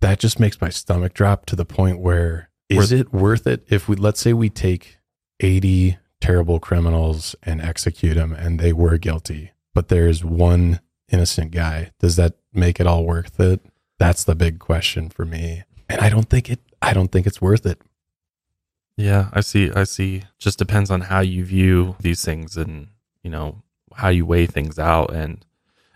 [0.00, 3.88] that just makes my stomach drop to the point where is it worth it if
[3.88, 4.98] we let's say we take
[5.40, 10.80] 80 terrible criminals and execute them and they were guilty but there's one
[11.10, 13.60] innocent guy does that make it all worth it
[13.98, 17.40] that's the big question for me and i don't think it i don't think it's
[17.40, 17.80] worth it
[18.96, 19.72] Yeah, I see.
[19.74, 20.22] I see.
[20.38, 22.88] Just depends on how you view these things and,
[23.24, 23.62] you know,
[23.96, 25.12] how you weigh things out.
[25.12, 25.44] And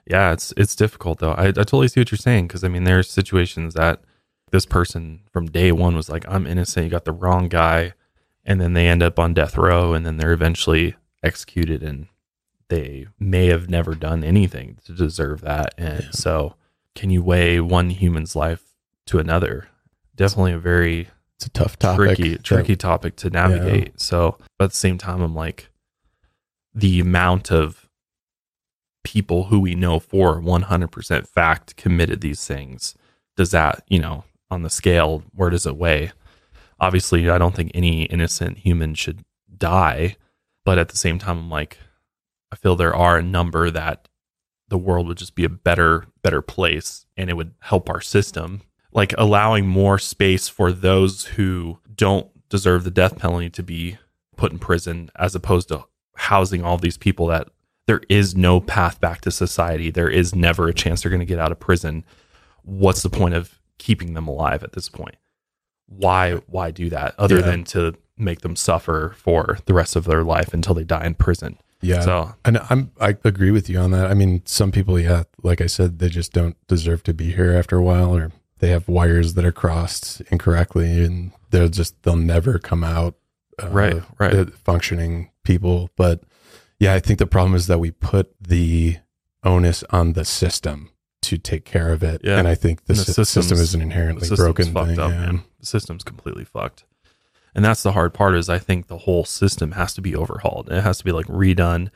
[0.04, 1.30] yeah, it's it's difficult though.
[1.38, 4.00] I, I totally see what you're saying because I mean, there are situations that
[4.50, 6.84] this person from day one was like, I'm innocent.
[6.84, 7.92] You got the wrong guy.
[8.44, 12.08] And then they end up on death row and then they're eventually executed and
[12.68, 15.72] they may have never done anything to deserve that.
[15.78, 16.10] And Yeah.
[16.10, 16.54] so,
[16.98, 18.74] can you weigh one human's life
[19.06, 19.68] to another?
[20.16, 24.00] Definitely a very it's a tough topic tricky that- tricky topic to navigate.
[24.00, 25.70] So, but at the same time, I'm like
[26.74, 27.88] the amount of
[29.04, 32.96] people who we know for 100% fact committed these things.
[33.36, 36.10] Does that, you know, on the scale, where does it weigh?
[36.80, 39.22] Obviously, I don't think any innocent human should
[39.56, 40.16] die,
[40.64, 41.78] but at the same time, I'm like,
[42.50, 44.07] I feel there are a number that
[44.68, 48.62] the world would just be a better better place and it would help our system.
[48.92, 53.98] Like allowing more space for those who don't deserve the death penalty to be
[54.36, 55.84] put in prison as opposed to
[56.16, 57.48] housing all these people that
[57.86, 59.90] there is no path back to society.
[59.90, 62.04] There is never a chance they're going to get out of prison.
[62.62, 65.16] What's the point of keeping them alive at this point?
[65.86, 67.42] Why why do that other Yeah.
[67.46, 71.14] than to make them suffer for the rest of their life until they die in
[71.14, 74.10] prison yeah so And I'm I agree with you on that.
[74.10, 77.52] I mean, some people, yeah, like I said, they just don't deserve to be here
[77.52, 82.16] after a while, or they have wires that are crossed incorrectly, and they'll just they'll
[82.16, 83.14] never come out
[83.62, 84.52] uh, Right, right.
[84.54, 85.90] functioning people.
[85.96, 86.22] But
[86.80, 88.96] yeah, I think the problem is that we put the
[89.44, 90.90] onus on the system
[91.22, 92.38] to take care of it, Yeah.
[92.38, 94.98] and I think the, the sy- system is an inherently broken thing.
[94.98, 95.20] up, yeah.
[95.20, 95.42] man.
[95.60, 96.84] The system's completely fucked.
[97.54, 100.70] And that's the hard part is I think the whole system has to be overhauled.
[100.70, 101.90] It has to be like redone.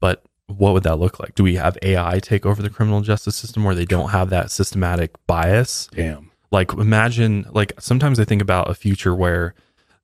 [0.00, 1.34] But what would that look like?
[1.34, 4.50] Do we have AI take over the criminal justice system where they don't have that
[4.50, 5.88] systematic bias?
[5.92, 6.30] Damn.
[6.50, 9.54] Like imagine like sometimes I think about a future where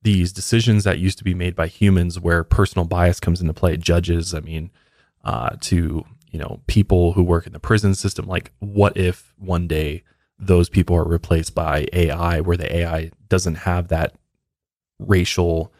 [0.02, 3.76] these decisions that used to be made by humans where personal bias comes into play,
[3.76, 4.70] judges, I mean,
[5.24, 9.66] uh, to, you know, people who work in the prison system, like what if one
[9.66, 10.04] day
[10.38, 14.14] those people are replaced by AI where the AI doesn't have that
[14.98, 15.72] racial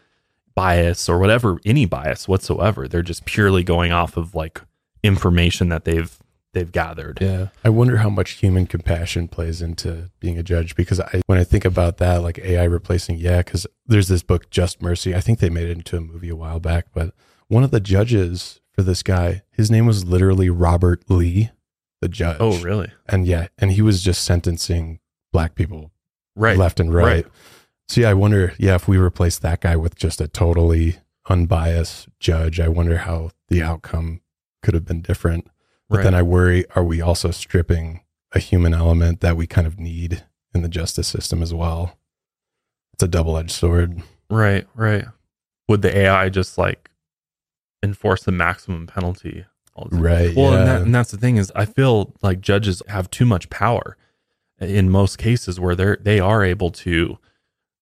[0.55, 4.61] bias or whatever any bias whatsoever they're just purely going off of like
[5.03, 6.19] information that they've
[6.53, 7.49] they've gathered Yeah.
[7.65, 11.45] I wonder how much human compassion plays into being a judge because I when I
[11.45, 15.15] think about that like AI replacing yeah cuz there's this book Just Mercy.
[15.15, 17.15] I think they made it into a movie a while back, but
[17.49, 21.51] one of the judges for this guy, his name was literally Robert Lee,
[22.01, 22.39] the judge.
[22.41, 24.99] oh really And yeah, and he was just sentencing
[25.33, 25.93] black people
[26.35, 27.05] right left and right.
[27.05, 27.27] right.
[27.89, 32.09] So yeah, I wonder, yeah, if we replace that guy with just a totally unbiased
[32.21, 34.21] judge, I wonder how the outcome
[34.63, 35.49] could have been different.
[35.89, 36.05] But right.
[36.05, 40.25] then I worry, are we also stripping a human element that we kind of need
[40.55, 41.99] in the justice system as well?
[42.93, 44.03] It's a double edged sword.
[44.29, 45.07] Right, right.
[45.69, 46.91] Would the AI just like
[47.83, 49.47] enforce the maximum penalty?
[49.79, 49.89] all?
[49.91, 50.35] Right.
[50.37, 50.59] Well, yeah.
[50.59, 53.97] and, that, and that's the thing is, I feel like judges have too much power
[54.61, 57.19] in most cases where they're they are able to,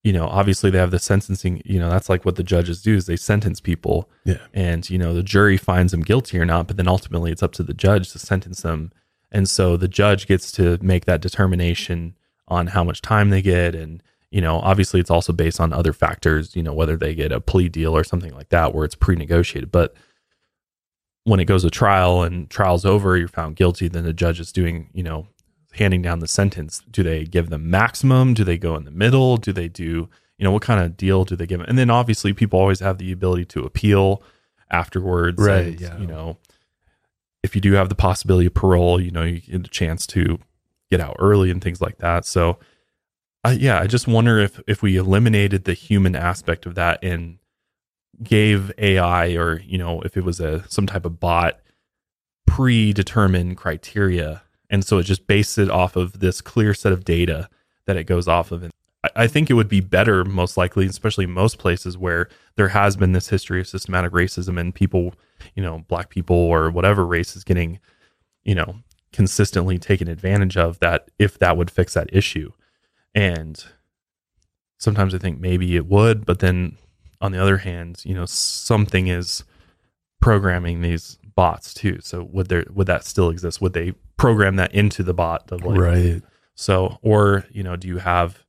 [0.07, 1.61] you know, obviously they have the sentencing.
[1.65, 4.39] You know, that's like what the judges do is they sentence people, Yeah.
[4.55, 7.53] and you know the jury finds them guilty or not, but then ultimately it's up
[7.55, 8.93] to the judge to sentence them,
[9.33, 12.15] and so the judge gets to make that determination
[12.47, 14.01] on how much time they get and
[14.31, 17.41] you know obviously it's also based on other factors you know whether they get a
[17.41, 19.95] plea deal or something like that where it's pre-negotiated but
[21.25, 24.53] when it goes to trial and trial's over you're found guilty then the judge is
[24.53, 25.27] doing you know
[25.77, 28.35] handing down the sentence do they give them maximum?
[28.35, 29.37] Do they go in the middle?
[29.37, 30.09] Do they do
[30.39, 31.61] you know what kind of deal do they give?
[31.61, 34.23] And then obviously people always have the ability to appeal
[34.71, 35.99] afterwards Right, and, yeah.
[35.99, 36.39] you know
[37.43, 40.39] if you do have the possibility of parole you know you get a chance to
[40.91, 42.25] get out early and things like that.
[42.25, 42.59] So
[43.45, 47.39] I, yeah i just wonder if if we eliminated the human aspect of that and
[48.23, 51.61] gave ai or you know if it was a some type of bot
[52.47, 57.49] predetermined criteria and so it just based it off of this clear set of data
[57.87, 58.73] that it goes off of and
[59.15, 63.13] I- think it would be better, most likely, especially most places where there has been
[63.13, 65.15] this history of systematic racism and people,
[65.55, 67.79] you know, black people or whatever race is getting,
[68.45, 68.77] you know,
[69.13, 70.81] consistently taken advantage of.
[70.81, 72.51] That if that would fix that issue,
[73.15, 73.63] and
[74.79, 76.77] sometimes I think maybe it would, but then
[77.21, 79.45] on the other hand, you know, something is
[80.21, 81.99] programming these bots too.
[82.03, 83.61] So would there would that still exist?
[83.61, 86.23] Would they program that into the bot of like right.
[86.55, 88.43] so or you know, do you have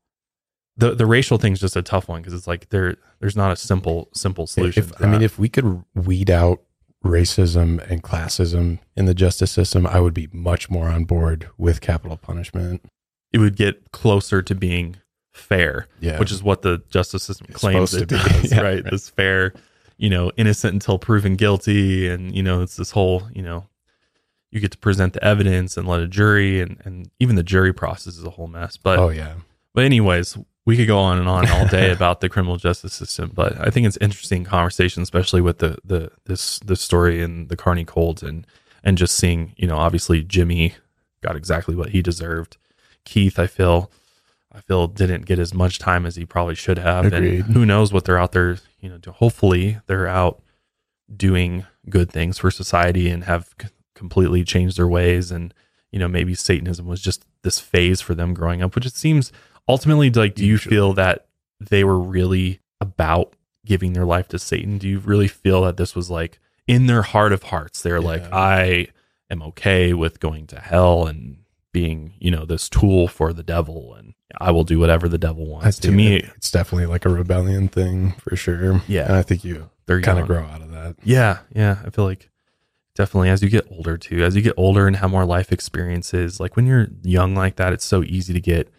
[0.77, 3.55] the the racial thing's just a tough one because it's like there there's not a
[3.55, 4.83] simple simple solution.
[4.83, 6.61] If, I mean, if we could weed out
[7.05, 11.81] racism and classism in the justice system, I would be much more on board with
[11.81, 12.81] capital punishment.
[13.33, 14.95] it would get closer to being
[15.33, 16.17] fair, Yeah.
[16.19, 18.23] which is what the justice system It's claims it to be.
[18.23, 18.83] does, Yeah, right?
[18.83, 18.91] right.
[18.91, 19.53] This fair,
[19.97, 23.67] you know, innocent until proven guilty, and you know, it's this whole, you know,
[24.51, 27.73] you get to present the evidence and let a jury, and and even the jury
[27.73, 28.77] process is a whole mess.
[28.77, 29.35] But oh yeah.
[29.73, 33.31] but anyways, we could go on and on all day about the criminal justice system,
[33.33, 37.57] but I think it's interesting conversation, especially with the the this this story and the
[37.57, 38.45] Carny Cults and
[38.83, 40.75] and just seeing, you know, obviously Jimmy
[41.21, 42.57] got exactly what he deserved.
[43.05, 43.89] Keith, I feel
[44.57, 47.05] I feel didn't get as much time as he probably should have.
[47.05, 47.45] Agreed.
[47.45, 50.41] And who knows what they're out there, you know, hopefully they're out
[51.15, 55.53] doing good things for society and have c- completely changed their ways and
[55.91, 59.31] you know maybe satanism was just this phase for them growing up which it seems
[59.67, 61.27] ultimately like do you feel that
[61.59, 63.33] they were really about
[63.65, 67.01] giving their life to satan do you really feel that this was like in their
[67.01, 68.87] heart of hearts they're like i
[69.29, 71.37] am okay with going to hell and
[71.71, 75.45] being you know this tool for the devil and i will do whatever the devil
[75.45, 78.81] wants to me that it's definitely like a rebellion thing for sure.
[78.87, 79.05] Yeah.
[79.05, 80.95] And I think you they're kind of grow out of that.
[81.03, 81.77] Yeah, yeah.
[81.85, 82.29] I feel like
[82.93, 86.39] definitely as you get older too, as you get older and have more life experiences,
[86.39, 88.69] like when you're young like that, it's so easy to get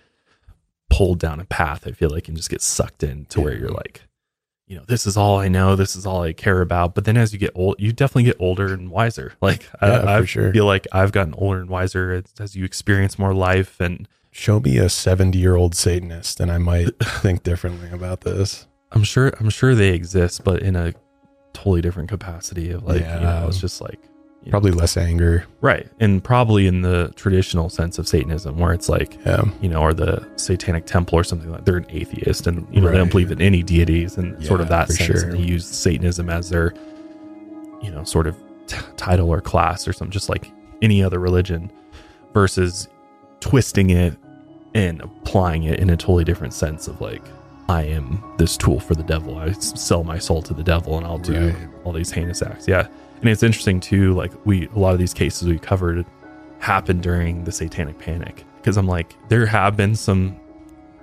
[0.90, 1.86] pulled down a path.
[1.86, 4.02] I feel like and just get sucked in to where you're like,
[4.66, 6.94] you know, this is all I know, this is all I care about.
[6.94, 9.32] But then as you get old, you definitely get older and wiser.
[9.40, 10.52] Like Yeah, I, I sure.
[10.52, 14.06] feel like I've gotten older and wiser as, as you experience more life and
[14.38, 18.68] Show me a 70 year old Satanist and I might think differently about this.
[18.92, 20.94] I'm sure I'm sure they exist, but in a
[21.54, 23.98] totally different capacity of like, you know, it's just like
[24.44, 25.44] you know, Probably less anger.
[25.60, 25.88] Right.
[25.98, 29.42] And probably in the traditional sense of Satanism, where it's like, Yeah.
[29.60, 32.92] you know, or the Satanic Temple or something like they're an atheist and, you know,
[32.92, 35.20] they don't believe in any deities and sort of that sense.
[35.20, 35.30] sure.
[35.30, 36.72] And they use Satanism as their,
[37.82, 38.36] you know, sort of
[38.68, 41.72] t- title or class or something, just like any other religion
[42.32, 42.86] versus
[43.40, 44.16] twisting it
[44.78, 47.22] and applying it in a totally different sense of like,
[47.68, 49.36] I am this tool for the devil.
[49.38, 51.56] I sell my soul to the devil and I'll do Right.
[51.84, 52.66] all these heinous acts.
[52.68, 52.86] Yeah.
[53.20, 56.06] And it's interesting too, like we a lot of these cases we covered
[56.60, 58.44] happened during the satanic panic.
[58.56, 60.36] Because I'm like, there have been some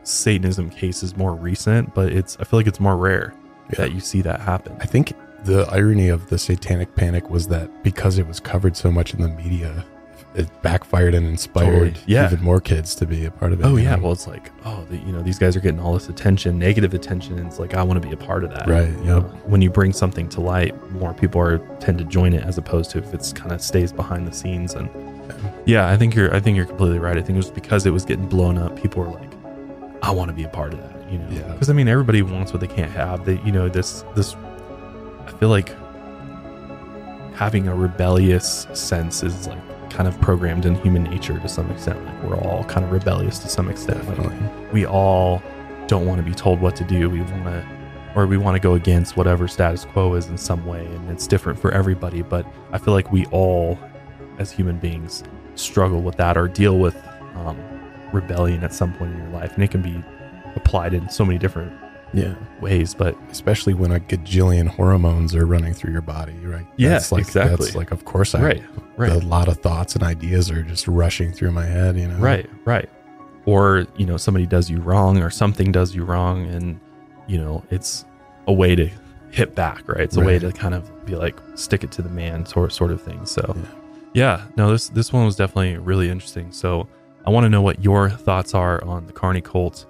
[0.03, 3.34] Satanism cases more recent, but it's I feel like it's more rare
[3.71, 3.76] Yeah.
[3.78, 4.76] that you see that happen.
[4.80, 5.13] I think
[5.43, 9.21] the irony of the satanic panic was that because it was covered so much in
[9.21, 9.86] the media,
[10.36, 11.93] it backfired and inspired Totally.
[12.07, 12.25] Yeah.
[12.25, 13.65] even more kids to be a part of it.
[13.65, 14.03] Oh yeah, know?
[14.03, 16.93] well it's like, oh, the, you know, these guys are getting all this attention, negative
[16.93, 18.67] attention, and it's like I want to be a part of that.
[18.67, 19.25] Right, You know, yep.
[19.25, 22.57] Uh, when you bring something to light, more people are tend to join it as
[22.57, 24.73] opposed to if it's kind of stays behind the scenes.
[24.73, 24.89] And
[25.65, 27.17] yeah, I think you're, I think you're completely right.
[27.17, 28.75] I think it was because it was getting blown up.
[28.79, 29.31] People were like,
[30.03, 31.11] I want to be a part of that.
[31.11, 31.51] You know, Yeah.
[31.53, 33.25] because I mean, everybody wants what they can't have.
[33.25, 34.36] That you know, this, this.
[35.25, 35.69] I feel like
[37.36, 39.59] having a rebellious sense is like
[39.96, 42.04] kind of programmed in human nature to some extent.
[42.06, 44.06] Like we're all kind of rebellious to some extent.
[44.20, 45.41] Like, we all
[45.88, 47.10] don't want to be told what to do.
[47.10, 47.66] We want to,
[48.14, 50.86] or we want to go against whatever status quo is in some way.
[50.86, 52.22] And it's different for everybody.
[52.24, 53.80] But I feel like we all,
[54.38, 55.24] as human beings,
[55.56, 57.02] struggle with that or deal with
[57.36, 57.58] um,
[58.12, 59.54] rebellion at some point in your life.
[59.54, 60.04] And it can be
[60.58, 61.72] applied in so many different
[62.16, 62.36] Yeah.
[62.61, 62.93] ways.
[62.95, 66.66] But Especially when a gajillion hormones are running through your body, right?
[66.78, 67.66] Yeah, like, exactly.
[67.66, 68.63] That's like, of course, I, right,
[68.97, 69.11] right.
[69.11, 72.18] a lot of thoughts and ideas are just rushing through my head, you know?
[72.18, 72.89] Right, right.
[73.45, 76.80] Or, you know, somebody does you wrong or something does you wrong and,
[77.28, 78.05] you know, it's
[78.47, 78.89] a way to
[79.32, 80.01] hit back, right?
[80.01, 82.91] It's a way to kind of be like stick it to the man sort sort
[82.91, 83.26] of thing.
[83.26, 83.63] So, Yeah.
[84.13, 86.51] yeah, no, this this one was definitely really interesting.
[86.51, 86.88] So,
[87.26, 89.86] I want to know what your thoughts are on the Carny cult.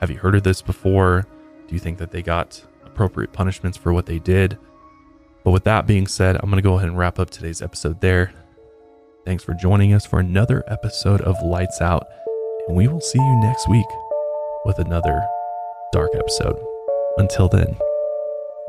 [0.00, 1.26] Have you heard of this before?
[1.68, 4.58] Do you think that they got appropriate punishments for what they did?
[5.44, 8.00] But with that being said, I'm going to go ahead and wrap up today's episode
[8.00, 8.32] there.
[9.24, 12.06] Thanks for joining us for another episode of Lights Out,
[12.66, 13.86] and we will see you next week
[14.64, 15.22] with another
[15.92, 16.58] dark episode.
[17.18, 17.76] Until then,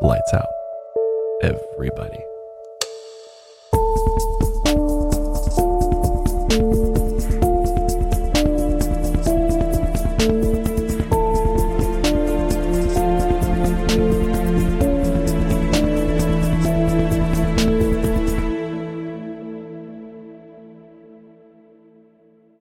[0.01, 0.49] lights out,
[1.41, 2.28] everybody.